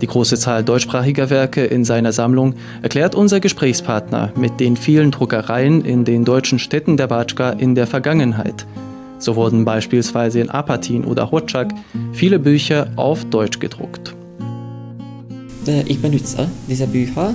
Die 0.01 0.07
große 0.07 0.37
Zahl 0.37 0.63
deutschsprachiger 0.63 1.29
Werke 1.29 1.63
in 1.63 1.85
seiner 1.85 2.11
Sammlung 2.11 2.55
erklärt 2.81 3.13
unser 3.13 3.39
Gesprächspartner 3.39 4.31
mit 4.35 4.59
den 4.59 4.77
vielen 4.77 5.11
Druckereien 5.11 5.85
in 5.85 6.05
den 6.05 6.25
deutschen 6.25 6.59
Städten 6.59 6.97
der 6.97 7.07
Batschka 7.07 7.51
in 7.51 7.75
der 7.75 7.87
Vergangenheit. 7.87 8.65
So 9.19 9.35
wurden 9.35 9.63
beispielsweise 9.63 10.39
in 10.39 10.49
Apatin 10.49 11.03
oder 11.05 11.31
Hotschak 11.31 11.71
viele 12.13 12.39
Bücher 12.39 12.87
auf 12.95 13.25
Deutsch 13.25 13.59
gedruckt. 13.59 14.15
Äh, 15.67 15.83
ich 15.87 16.01
benutze 16.01 16.47
diese 16.67 16.87
Bücher. 16.87 17.33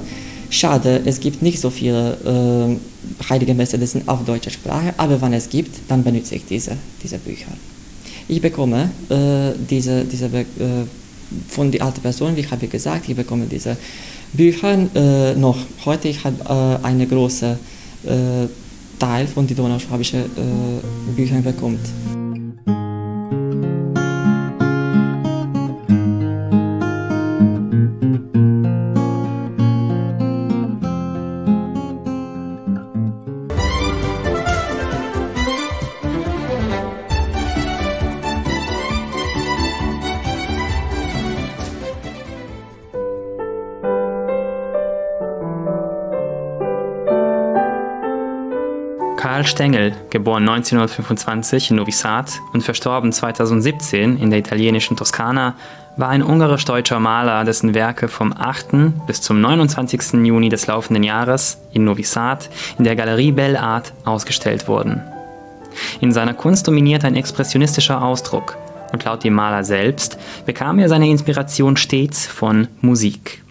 Schade, 0.52 1.00
es 1.06 1.18
gibt 1.18 1.40
nicht 1.40 1.58
so 1.58 1.70
viele 1.70 2.78
äh, 3.18 3.24
Heilige 3.30 3.56
sind 3.86 4.06
auf 4.06 4.22
deutscher 4.26 4.50
Sprache, 4.50 4.92
aber 4.98 5.18
wenn 5.22 5.32
es 5.32 5.48
gibt, 5.48 5.74
dann 5.88 6.04
benutze 6.04 6.34
ich 6.34 6.44
diese, 6.44 6.76
diese 7.02 7.16
Bücher. 7.16 7.52
Ich 8.28 8.42
bekomme 8.42 8.90
äh, 9.08 9.56
diese, 9.70 10.04
diese 10.04 10.26
äh, 10.26 10.44
von 11.48 11.72
den 11.72 11.80
alten 11.80 12.02
Personen, 12.02 12.36
wie 12.36 12.40
ich 12.40 12.50
habe 12.50 12.66
gesagt, 12.66 13.08
ich 13.08 13.16
bekomme 13.16 13.46
diese 13.46 13.78
Bücher 14.34 14.76
äh, 14.94 15.34
noch 15.36 15.56
heute. 15.86 16.08
Ich 16.08 16.22
habe 16.22 16.80
äh, 16.82 16.86
einen 16.86 17.08
großen 17.08 17.52
äh, 17.52 18.46
Teil 18.98 19.26
von 19.26 19.46
den 19.46 19.56
donauschwabischen 19.56 20.20
äh, 20.20 21.16
Büchern 21.16 21.42
bekommen. 21.42 21.78
Karl 49.22 49.46
Stengel, 49.46 49.94
geboren 50.10 50.48
1925 50.48 51.70
in 51.70 51.76
Novi 51.76 51.92
Sad 51.92 52.40
und 52.52 52.62
verstorben 52.62 53.12
2017 53.12 54.16
in 54.16 54.30
der 54.30 54.40
italienischen 54.40 54.96
Toskana, 54.96 55.54
war 55.96 56.08
ein 56.08 56.24
ungarisch-deutscher 56.24 56.98
Maler, 56.98 57.44
dessen 57.44 57.72
Werke 57.72 58.08
vom 58.08 58.32
8. 58.36 59.06
bis 59.06 59.22
zum 59.22 59.40
29. 59.40 60.24
Juni 60.24 60.48
des 60.48 60.66
laufenden 60.66 61.04
Jahres 61.04 61.58
in 61.72 61.84
Novi 61.84 62.02
Sad 62.02 62.50
in 62.78 62.84
der 62.84 62.96
Galerie 62.96 63.30
Belle 63.30 63.60
Art 63.60 63.92
ausgestellt 64.04 64.66
wurden. 64.66 65.00
In 66.00 66.10
seiner 66.10 66.34
Kunst 66.34 66.66
dominiert 66.66 67.04
ein 67.04 67.14
expressionistischer 67.14 68.02
Ausdruck 68.02 68.56
und 68.92 69.04
laut 69.04 69.22
dem 69.22 69.34
Maler 69.34 69.62
selbst 69.62 70.18
bekam 70.46 70.80
er 70.80 70.88
seine 70.88 71.08
Inspiration 71.08 71.76
stets 71.76 72.26
von 72.26 72.66
Musik. 72.80 73.41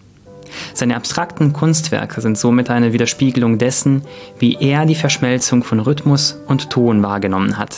Seine 0.74 0.96
abstrakten 0.96 1.54
Kunstwerke 1.54 2.22
sind 2.22 2.38
somit 2.38 2.70
eine 2.70 2.94
Widerspiegelung 2.94 3.58
dessen, 3.58 4.04
wie 4.40 4.58
er 4.60 4.86
die 4.86 4.96
Verschmelzung 4.96 5.64
von 5.64 5.80
Rhythmus 5.80 6.40
und 6.48 6.70
Ton 6.70 7.04
wahrgenommen 7.04 7.58
hat. 7.58 7.78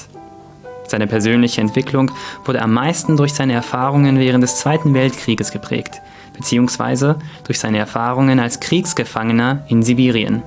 Seine 0.88 1.08
persönliche 1.08 1.62
Entwicklung 1.62 2.12
wurde 2.46 2.62
am 2.62 2.74
meisten 2.74 3.18
durch 3.18 3.34
seine 3.34 3.54
Erfahrungen 3.54 4.20
während 4.20 4.44
des 4.44 4.58
Zweiten 4.58 4.94
Weltkrieges 4.94 5.52
geprägt, 5.52 6.02
beziehungsweise 6.36 7.18
durch 7.46 7.60
seine 7.60 7.78
Erfahrungen 7.78 8.40
als 8.40 8.60
Kriegsgefangener 8.60 9.64
in 9.70 9.82
Sibirien. 9.82 10.44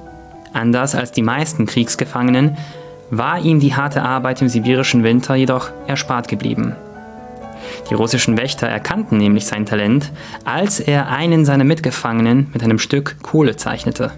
Anders 0.52 0.94
als 0.94 1.12
die 1.12 1.22
meisten 1.22 1.66
Kriegsgefangenen 1.66 2.56
war 3.10 3.40
ihm 3.40 3.60
die 3.60 3.74
harte 3.74 4.02
Arbeit 4.02 4.42
im 4.42 4.48
sibirischen 4.48 5.04
Winter 5.04 5.34
jedoch 5.34 5.70
erspart 5.86 6.28
geblieben. 6.28 6.76
Die 7.90 7.94
russischen 7.94 8.36
Wächter 8.36 8.66
erkannten 8.66 9.18
nämlich 9.18 9.46
sein 9.46 9.66
Talent, 9.66 10.12
als 10.44 10.80
er 10.80 11.08
einen 11.08 11.44
seiner 11.44 11.64
Mitgefangenen 11.64 12.48
mit 12.52 12.62
einem 12.62 12.78
Stück 12.78 13.16
Kohle 13.22 13.56
zeichnete. 13.56 14.12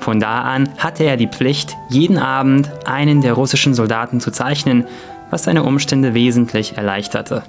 Von 0.00 0.20
da 0.20 0.42
an 0.42 0.70
hatte 0.78 1.04
er 1.04 1.16
die 1.16 1.28
Pflicht, 1.28 1.76
jeden 1.88 2.18
Abend 2.18 2.70
einen 2.84 3.20
der 3.20 3.34
russischen 3.34 3.74
Soldaten 3.74 4.20
zu 4.20 4.30
zeichnen, 4.30 4.86
was 5.30 5.44
seine 5.44 5.62
Umstände 5.62 6.14
wesentlich 6.14 6.76
erleichterte. 6.76 7.42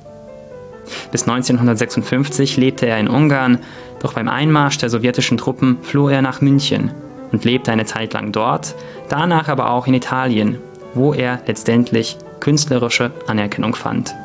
Bis 1.12 1.24
1956 1.28 2.58
lebte 2.58 2.88
er 2.88 3.00
in 3.00 3.08
Ungarn, 3.08 3.60
doch 4.00 4.14
beim 4.14 4.28
Einmarsch 4.28 4.78
der 4.78 4.90
sowjetischen 4.90 5.38
Truppen 5.38 5.78
floh 5.82 6.10
er 6.10 6.22
nach 6.22 6.42
München 6.42 6.92
und 7.32 7.46
lebte 7.46 7.72
eine 7.72 7.86
Zeit 7.86 8.14
lang 8.14 8.32
dort, 8.32 8.76
danach 9.08 9.48
aber 9.50 9.72
auch 9.72 9.88
in 9.88 9.94
Italien, 9.94 10.58
wo 10.94 11.14
er 11.14 11.42
letztendlich 11.46 12.18
künstlerische 12.40 13.12
Anerkennung 13.28 13.76
fand. 13.76 14.16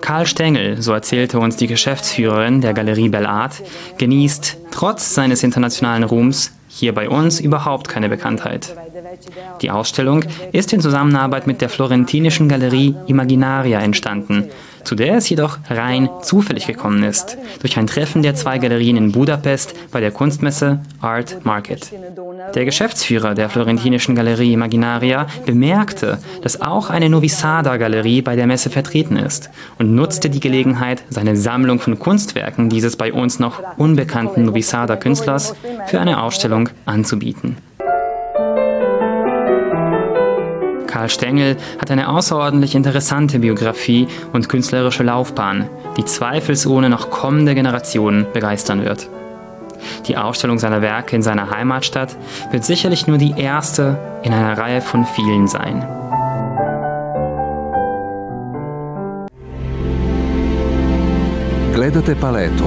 Karl 0.00 0.26
Stengel, 0.26 0.80
so 0.80 0.92
erzählte 0.92 1.38
uns 1.38 1.56
die 1.56 1.66
Geschäftsführerin 1.66 2.60
der 2.60 2.72
Galerie 2.72 3.08
Belle 3.08 3.28
Art, 3.28 3.62
genießt 3.98 4.56
trotz 4.70 5.14
seines 5.14 5.42
internationalen 5.42 6.04
Ruhms 6.04 6.52
hier 6.74 6.94
bei 6.94 7.08
uns 7.08 7.38
überhaupt 7.38 7.88
keine 7.88 8.08
Bekanntheit. 8.08 8.74
Die 9.60 9.70
Ausstellung 9.70 10.24
ist 10.52 10.72
in 10.72 10.80
Zusammenarbeit 10.80 11.46
mit 11.46 11.60
der 11.60 11.68
florentinischen 11.68 12.48
Galerie 12.48 12.94
Imaginaria 13.06 13.80
entstanden, 13.80 14.48
zu 14.84 14.94
der 14.94 15.16
es 15.16 15.28
jedoch 15.28 15.58
rein 15.70 16.08
zufällig 16.22 16.66
gekommen 16.66 17.04
ist, 17.04 17.36
durch 17.60 17.76
ein 17.76 17.86
Treffen 17.86 18.22
der 18.22 18.34
zwei 18.34 18.58
Galerien 18.58 18.96
in 18.96 19.12
Budapest 19.12 19.74
bei 19.90 20.00
der 20.00 20.10
Kunstmesse 20.10 20.80
Art 21.00 21.44
Market. 21.44 21.92
Der 22.54 22.64
Geschäftsführer 22.64 23.34
der 23.34 23.48
florentinischen 23.48 24.14
Galerie 24.14 24.52
Imaginaria 24.52 25.26
bemerkte, 25.46 26.18
dass 26.42 26.60
auch 26.60 26.90
eine 26.90 27.08
Novi 27.08 27.28
Sada 27.28 27.76
Galerie 27.76 28.22
bei 28.22 28.36
der 28.36 28.46
Messe 28.46 28.70
vertreten 28.70 29.16
ist 29.16 29.50
und 29.78 29.94
nutzte 29.94 30.30
die 30.30 30.40
Gelegenheit, 30.40 31.04
seine 31.10 31.36
Sammlung 31.36 31.78
von 31.78 31.98
Kunstwerken 31.98 32.68
dieses 32.68 32.96
bei 32.96 33.12
uns 33.12 33.38
noch 33.38 33.60
unbekannten 33.76 34.44
Novi 34.44 34.62
Sada 34.62 34.96
Künstlers 34.96 35.54
für 35.86 36.00
eine 36.00 36.22
Ausstellung 36.22 36.61
anzubieten. 36.86 37.56
Karl 40.86 41.08
Stengel 41.08 41.56
hat 41.80 41.90
eine 41.90 42.08
außerordentlich 42.08 42.74
interessante 42.74 43.38
Biografie 43.38 44.08
und 44.34 44.50
künstlerische 44.50 45.02
Laufbahn, 45.02 45.68
die 45.96 46.04
zweifelsohne 46.04 46.90
noch 46.90 47.10
kommende 47.10 47.54
Generationen 47.54 48.26
begeistern 48.32 48.84
wird. 48.84 49.08
Die 50.06 50.16
Ausstellung 50.16 50.58
seiner 50.58 50.82
Werke 50.82 51.16
in 51.16 51.22
seiner 51.22 51.50
Heimatstadt 51.50 52.16
wird 52.50 52.64
sicherlich 52.64 53.06
nur 53.06 53.18
die 53.18 53.34
erste 53.36 53.98
in 54.22 54.32
einer 54.32 54.56
Reihe 54.58 54.80
von 54.80 55.06
vielen 55.06 55.48
sein. 55.48 55.82
Gledate 61.74 62.14
paletu. 62.14 62.66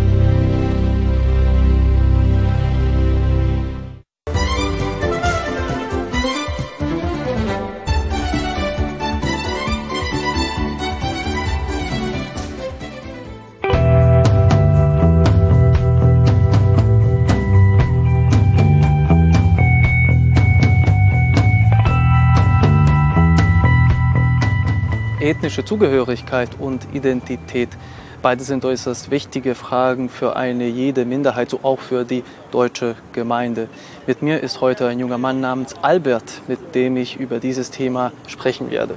Ethnische 25.51 25.65
Zugehörigkeit 25.65 26.49
und 26.59 26.87
Identität. 26.93 27.67
Beide 28.21 28.41
sind 28.41 28.63
äußerst 28.63 29.11
wichtige 29.11 29.53
Fragen 29.53 30.07
für 30.07 30.37
eine 30.37 30.65
jede 30.67 31.03
Minderheit, 31.03 31.49
so 31.49 31.59
auch 31.63 31.79
für 31.79 32.05
die 32.05 32.23
deutsche 32.51 32.95
Gemeinde. 33.11 33.67
Mit 34.07 34.21
mir 34.21 34.41
ist 34.41 34.61
heute 34.61 34.87
ein 34.87 34.97
junger 34.97 35.17
Mann 35.17 35.41
namens 35.41 35.75
Albert, 35.81 36.41
mit 36.47 36.73
dem 36.73 36.95
ich 36.95 37.19
über 37.19 37.39
dieses 37.39 37.69
Thema 37.69 38.13
sprechen 38.27 38.71
werde. 38.71 38.93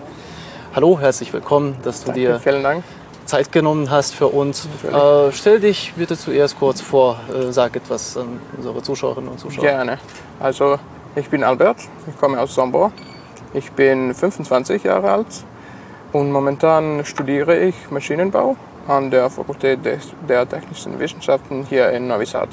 Hallo, 0.76 1.00
herzlich 1.00 1.32
willkommen, 1.32 1.76
dass 1.82 2.02
du 2.02 2.12
Danke, 2.12 2.20
dir 2.20 2.38
vielen 2.38 2.62
Dank. 2.62 2.84
Zeit 3.24 3.50
genommen 3.50 3.90
hast 3.90 4.14
für 4.14 4.28
uns. 4.28 4.68
Äh, 4.84 5.32
stell 5.32 5.58
dich 5.58 5.92
bitte 5.96 6.16
zuerst 6.16 6.56
kurz 6.56 6.80
vor, 6.80 7.18
äh, 7.34 7.50
sag 7.50 7.74
etwas 7.74 8.16
an 8.16 8.38
unsere 8.56 8.80
Zuschauerinnen 8.80 9.28
und 9.28 9.40
Zuschauer. 9.40 9.64
Gerne. 9.64 9.98
Also, 10.38 10.78
ich 11.16 11.28
bin 11.28 11.42
Albert, 11.42 11.78
ich 12.08 12.16
komme 12.16 12.38
aus 12.38 12.54
Sombor. 12.54 12.92
Ich 13.54 13.72
bin 13.72 14.14
25 14.14 14.84
Jahre 14.84 15.10
alt 15.10 15.26
und 16.14 16.30
momentan 16.30 17.04
studiere 17.04 17.58
ich 17.58 17.74
Maschinenbau 17.90 18.56
an 18.86 19.10
der 19.10 19.28
Fakultät 19.30 19.80
der 20.28 20.48
Technischen 20.48 20.98
Wissenschaften 21.00 21.66
hier 21.68 21.90
in 21.90 22.06
Novi 22.06 22.24
Sad. 22.24 22.48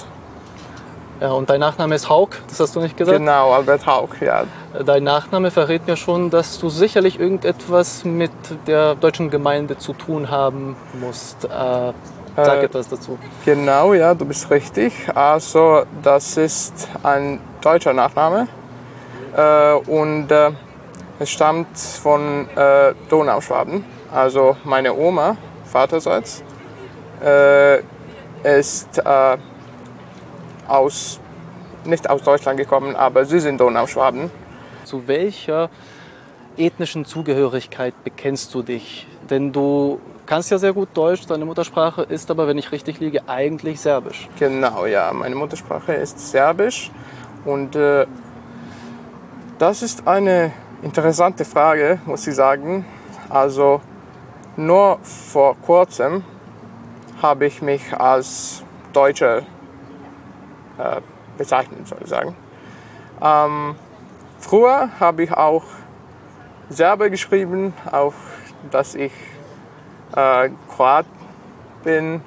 Ja, 1.20 1.34
und 1.34 1.48
dein 1.52 1.60
Nachname 1.60 1.94
ist 1.94 2.10
Haug, 2.10 2.30
das 2.48 2.60
hast 2.60 2.76
du 2.76 2.80
nicht 2.80 2.98
gesagt? 2.98 3.20
Genau, 3.20 3.52
Albert 3.52 3.86
Haug, 3.86 4.10
ja. 4.22 4.46
Dein 4.84 5.04
Nachname 5.04 5.52
verrät 5.52 5.86
mir 5.86 5.96
schon, 5.96 6.32
dass 6.32 6.60
du 6.60 6.70
sicherlich 6.70 7.20
irgendetwas 7.20 8.04
mit 8.04 8.32
der 8.66 8.96
deutschen 8.96 9.30
Gemeinde 9.30 9.78
zu 9.78 9.94
tun 9.94 10.32
haben 10.32 10.76
musst. 11.00 11.46
Äh, 11.46 11.50
sag 11.50 11.94
Äh, 12.36 12.66
etwas 12.66 12.90
dazu. 12.90 13.20
Genau, 13.46 13.94
ja, 13.94 14.16
du 14.16 14.26
bist 14.26 14.50
richtig. 14.50 14.94
Also, 15.14 15.84
das 16.02 16.38
ist 16.38 16.88
ein 17.04 17.40
deutscher 17.62 17.94
Nachname 17.94 18.48
äh, 19.38 19.74
und 19.74 20.32
äh, 20.32 20.50
es 21.22 21.30
stammt 21.30 21.78
von 21.78 22.50
äh, 22.56 22.96
Donauschwaben. 23.08 23.86
Also, 24.12 24.58
meine 24.64 24.96
Oma, 24.96 25.38
vaterseits, 25.66 26.44
äh, 27.24 27.78
ist 28.44 28.98
äh, 28.98 29.38
aus, 30.68 31.20
nicht 31.86 32.10
aus 32.10 32.24
Deutschland 32.24 32.58
gekommen, 32.58 32.96
aber 32.96 33.26
sie 33.26 33.40
sind 33.40 33.62
Donauschwaben. 33.62 34.32
Zu 34.84 35.08
welcher 35.08 35.70
ethnischen 36.58 37.06
Zugehörigkeit 37.06 37.94
bekennst 38.04 38.52
du 38.56 38.64
dich? 38.64 39.06
Denn 39.30 39.52
du 39.52 40.02
kannst 40.26 40.50
ja 40.50 40.58
sehr 40.58 40.74
gut 40.74 40.90
Deutsch, 40.96 41.28
deine 41.28 41.46
Muttersprache 41.46 42.02
ist 42.02 42.32
aber, 42.32 42.48
wenn 42.48 42.58
ich 42.58 42.72
richtig 42.72 43.00
liege, 43.00 43.30
eigentlich 43.30 43.80
Serbisch. 43.80 44.28
Genau, 44.40 44.88
ja, 44.88 45.14
meine 45.14 45.36
Muttersprache 45.36 45.94
ist 45.94 46.32
Serbisch 46.32 46.90
und 47.46 47.76
äh, 47.76 48.08
das 49.60 49.84
ist 49.84 50.08
eine 50.08 50.52
interessante 50.82 51.46
Frage, 51.46 52.00
muss 52.06 52.26
ich 52.28 52.36
sagen. 52.36 52.86
Also 53.30 53.82
nur 54.56 55.00
vor 55.04 55.56
kurzem 55.58 56.24
habe 57.22 57.46
ich 57.46 57.62
mich 57.62 57.94
als 57.94 58.64
Deutscher 58.94 59.40
äh, 60.78 61.02
bezeichnet, 61.38 61.88
soll 61.88 62.00
ich 62.02 62.10
sagen. 62.10 62.36
Ähm, 63.22 63.76
früher 64.40 64.90
habe 65.00 65.24
ich 65.24 65.32
auch 65.32 65.64
Serbe 66.70 67.12
geschrieben, 67.12 67.74
auch 67.92 68.14
dass 68.72 68.96
ich 68.96 69.12
äh, 70.16 70.50
Kroat 70.76 71.06
bin, 71.84 72.22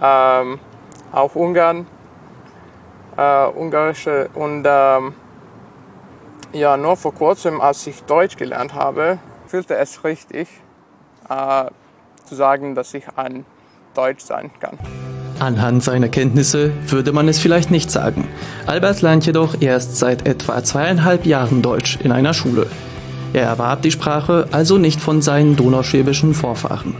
ähm, 0.00 0.58
auch 1.12 1.34
Ungarn, 1.34 1.86
äh, 3.16 3.46
ungarische 3.46 4.30
und 4.34 4.64
ähm, 4.66 5.14
ja, 6.52 6.76
nur 6.76 6.96
vor 6.96 7.14
kurzem, 7.14 7.60
als 7.60 7.86
ich 7.86 8.02
Deutsch 8.04 8.36
gelernt 8.36 8.74
habe, 8.74 9.18
fühlte 9.46 9.76
es 9.76 10.04
richtig 10.04 10.48
äh, 11.28 11.64
zu 12.24 12.34
sagen, 12.34 12.74
dass 12.74 12.94
ich 12.94 13.04
ein 13.16 13.44
Deutsch 13.94 14.24
sein 14.24 14.50
kann. 14.60 14.78
Anhand 15.38 15.82
seiner 15.82 16.08
Kenntnisse 16.08 16.70
würde 16.86 17.12
man 17.12 17.26
es 17.28 17.38
vielleicht 17.38 17.70
nicht 17.70 17.90
sagen. 17.90 18.28
Albert 18.66 19.00
lernt 19.00 19.24
jedoch 19.24 19.60
erst 19.60 19.96
seit 19.96 20.28
etwa 20.28 20.62
zweieinhalb 20.62 21.24
Jahren 21.24 21.62
Deutsch 21.62 21.98
in 22.02 22.12
einer 22.12 22.34
Schule. 22.34 22.66
Er 23.32 23.44
erwarb 23.44 23.82
die 23.82 23.90
Sprache 23.90 24.48
also 24.52 24.76
nicht 24.76 25.00
von 25.00 25.22
seinen 25.22 25.56
donauschwäbischen 25.56 26.34
Vorfahren. 26.34 26.94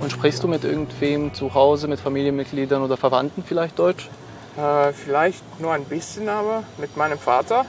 Und 0.00 0.12
sprichst 0.12 0.42
du 0.42 0.48
mit 0.48 0.64
irgendwem 0.64 1.34
zu 1.34 1.52
Hause, 1.52 1.88
mit 1.88 2.00
Familienmitgliedern 2.00 2.82
oder 2.82 2.96
Verwandten 2.96 3.42
vielleicht 3.46 3.78
Deutsch? 3.78 4.08
Äh, 4.56 4.92
vielleicht 4.92 5.42
nur 5.60 5.72
ein 5.72 5.84
bisschen, 5.84 6.28
aber 6.28 6.62
mit 6.78 6.96
meinem 6.96 7.18
Vater. 7.18 7.66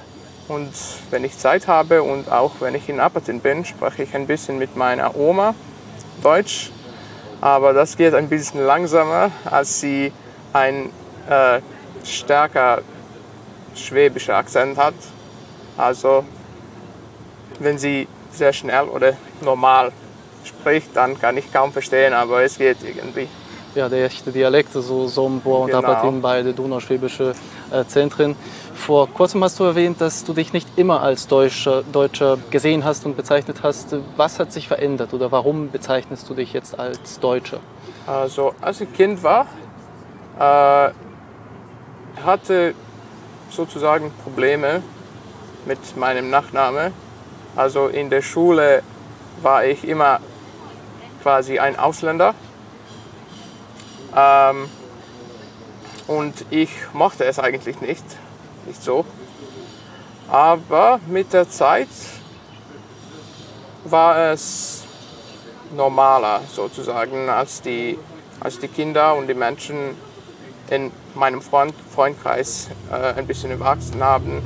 Und 0.48 0.74
wenn 1.10 1.24
ich 1.24 1.38
Zeit 1.38 1.68
habe 1.68 2.04
und 2.04 2.32
auch 2.32 2.52
wenn 2.60 2.76
ich 2.76 2.88
in 2.88 3.00
Apatin 3.00 3.40
bin, 3.40 3.66
spreche 3.66 4.04
ich 4.04 4.14
ein 4.16 4.28
bisschen 4.28 4.58
mit 4.60 4.76
meiner 4.76 5.16
Oma 5.16 5.56
Deutsch. 6.22 6.72
Aber 7.42 7.74
das 7.74 7.98
geht 7.98 8.14
ein 8.14 8.30
bisschen 8.30 8.66
langsamer, 8.66 9.32
als 9.46 9.80
sie 9.80 10.12
ein 10.54 10.92
äh, 11.30 11.60
stärker 12.04 12.82
schwäbischer 13.76 14.36
Akzent 14.36 14.78
hat. 14.78 14.94
Also 15.78 16.24
wenn 17.60 17.78
sie 17.78 18.08
sehr 18.32 18.54
schnell 18.54 18.86
oder 18.86 19.14
normal 19.42 19.92
spricht, 20.44 20.96
dann 20.96 21.20
kann 21.20 21.38
ich 21.38 21.52
kaum 21.52 21.72
verstehen, 21.72 22.14
aber 22.14 22.44
es 22.44 22.58
geht 22.58 22.78
irgendwie. 22.84 23.28
Ja, 23.76 23.90
der 23.90 24.06
echte 24.06 24.32
Dialekt, 24.32 24.72
so 24.72 25.08
Sombor 25.10 25.60
und 25.60 25.68
Genau. 25.68 25.80
Apatin, 25.80 26.22
beide 26.22 26.54
donauschwäbische 26.54 27.34
äh, 27.72 27.84
Zentren. 27.84 28.38
Vor 28.74 29.10
kurzem 29.10 29.44
hast 29.44 29.60
du 29.60 29.66
erwähnt, 29.66 30.00
dass 30.00 30.24
du 30.24 30.32
dich 30.32 30.54
nicht 30.54 30.68
immer 30.78 31.02
als 31.02 31.28
Deutscher, 31.28 31.84
Deutscher 31.84 32.38
gesehen 32.52 32.86
hast 32.86 33.06
und 33.06 33.18
bezeichnet 33.18 33.64
hast. 33.64 33.94
Was 34.16 34.40
hat 34.40 34.54
sich 34.54 34.70
verändert 34.70 35.14
oder 35.14 35.30
warum 35.34 35.72
bezeichnest 35.72 36.30
du 36.30 36.34
dich 36.34 36.54
jetzt 36.54 36.80
als 36.80 37.20
Deutscher? 37.20 37.60
Also 38.08 38.54
als 38.62 38.80
ich 38.80 38.94
Kind 38.94 39.22
war, 39.24 39.46
äh, 40.40 40.92
hatte 42.26 42.76
sozusagen 43.50 44.10
Probleme 44.24 44.82
mit 45.66 45.98
meinem 45.98 46.30
Nachname. 46.30 46.94
Also 47.58 47.88
in 47.88 48.10
der 48.10 48.22
Schule 48.22 48.84
war 49.42 49.66
ich 49.66 49.86
immer 49.86 50.20
quasi 51.22 51.60
ein 51.60 51.78
Ausländer. 51.78 52.36
Ähm, 54.16 54.70
und 56.08 56.46
ich 56.50 56.70
mochte 56.94 57.26
es 57.26 57.40
eigentlich 57.40 57.82
nicht, 57.82 58.06
nicht 58.66 58.82
so. 58.82 59.06
Aber 60.28 61.00
mit 61.08 61.34
der 61.34 61.50
Zeit 61.50 61.90
war 63.84 64.32
es 64.32 64.84
normaler 65.76 66.42
sozusagen, 66.52 67.30
als 67.30 67.62
die, 67.62 67.98
als 68.40 68.60
die 68.60 68.68
Kinder 68.68 69.16
und 69.16 69.28
die 69.28 69.34
Menschen 69.34 69.96
in 70.70 70.92
meinem 71.14 71.42
Freund, 71.42 71.74
Freundkreis 71.94 72.70
äh, 72.92 73.14
ein 73.14 73.28
bisschen 73.28 73.52
erwachsen 73.52 74.04
haben. 74.04 74.42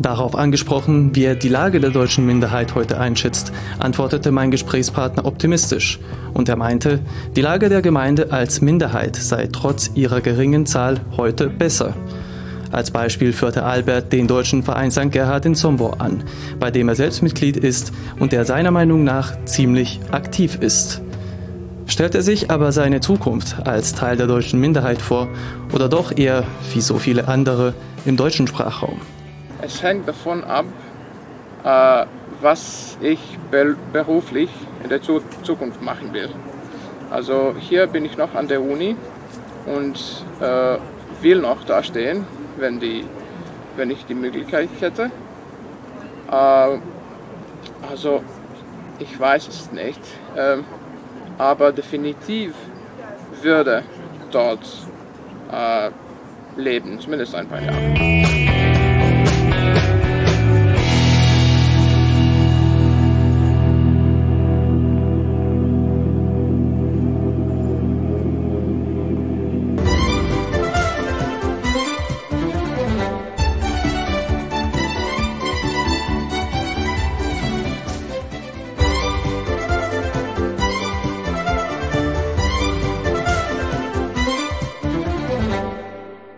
Darauf 0.00 0.36
angesprochen, 0.36 1.16
wie 1.16 1.24
er 1.24 1.34
die 1.34 1.48
Lage 1.48 1.80
der 1.80 1.90
deutschen 1.90 2.24
Minderheit 2.24 2.76
heute 2.76 3.00
einschätzt, 3.00 3.52
antwortete 3.80 4.30
mein 4.30 4.52
Gesprächspartner 4.52 5.24
optimistisch. 5.24 5.98
Und 6.34 6.48
er 6.48 6.56
meinte, 6.56 7.00
die 7.34 7.40
Lage 7.40 7.68
der 7.68 7.82
Gemeinde 7.82 8.30
als 8.30 8.60
Minderheit 8.60 9.16
sei 9.16 9.48
trotz 9.50 9.90
ihrer 9.94 10.20
geringen 10.20 10.66
Zahl 10.66 11.00
heute 11.16 11.48
besser. 11.48 11.94
Als 12.70 12.92
Beispiel 12.92 13.32
führte 13.32 13.64
Albert 13.64 14.12
den 14.12 14.28
deutschen 14.28 14.62
Verein 14.62 14.92
St. 14.92 15.10
Gerhard 15.10 15.46
in 15.46 15.56
Sombor 15.56 16.00
an, 16.00 16.22
bei 16.60 16.70
dem 16.70 16.88
er 16.88 16.94
selbst 16.94 17.22
Mitglied 17.22 17.56
ist 17.56 17.92
und 18.20 18.30
der 18.30 18.44
seiner 18.44 18.70
Meinung 18.70 19.02
nach 19.02 19.32
ziemlich 19.46 19.98
aktiv 20.12 20.58
ist. 20.60 21.00
Stellt 21.86 22.14
er 22.14 22.22
sich 22.22 22.50
aber 22.50 22.70
seine 22.70 23.00
Zukunft 23.00 23.66
als 23.66 23.94
Teil 23.94 24.16
der 24.16 24.26
deutschen 24.26 24.60
Minderheit 24.60 25.00
vor 25.00 25.28
oder 25.72 25.88
doch 25.88 26.16
eher, 26.16 26.44
wie 26.72 26.82
so 26.82 26.98
viele 26.98 27.26
andere, 27.26 27.72
im 28.04 28.16
deutschen 28.16 28.46
Sprachraum? 28.46 29.00
Es 29.60 29.82
hängt 29.82 30.06
davon 30.06 30.44
ab, 30.44 30.66
äh, 31.64 32.06
was 32.40 32.96
ich 33.00 33.18
be 33.50 33.76
beruflich 33.92 34.50
in 34.82 34.88
der 34.88 35.02
Zu 35.02 35.20
Zukunft 35.42 35.82
machen 35.82 36.12
will. 36.12 36.28
Also 37.10 37.54
hier 37.58 37.86
bin 37.86 38.04
ich 38.04 38.16
noch 38.16 38.34
an 38.34 38.46
der 38.48 38.62
Uni 38.62 38.96
und 39.66 40.24
äh, 40.40 40.76
will 41.22 41.40
noch 41.40 41.64
da 41.64 41.82
stehen, 41.82 42.24
wenn, 42.56 42.80
wenn 43.76 43.90
ich 43.90 44.04
die 44.06 44.14
Möglichkeit 44.14 44.68
hätte. 44.80 45.10
Äh, 46.30 46.78
also 47.90 48.22
ich 48.98 49.18
weiß 49.18 49.48
es 49.48 49.72
nicht, 49.72 50.00
ähm, 50.36 50.64
aber 51.38 51.72
definitiv 51.72 52.54
würde 53.42 53.82
dort 54.30 54.66
äh, 55.50 55.90
leben, 56.56 56.98
zumindest 57.00 57.34
ein 57.34 57.48
paar 57.48 57.60
Jahre. 57.60 58.37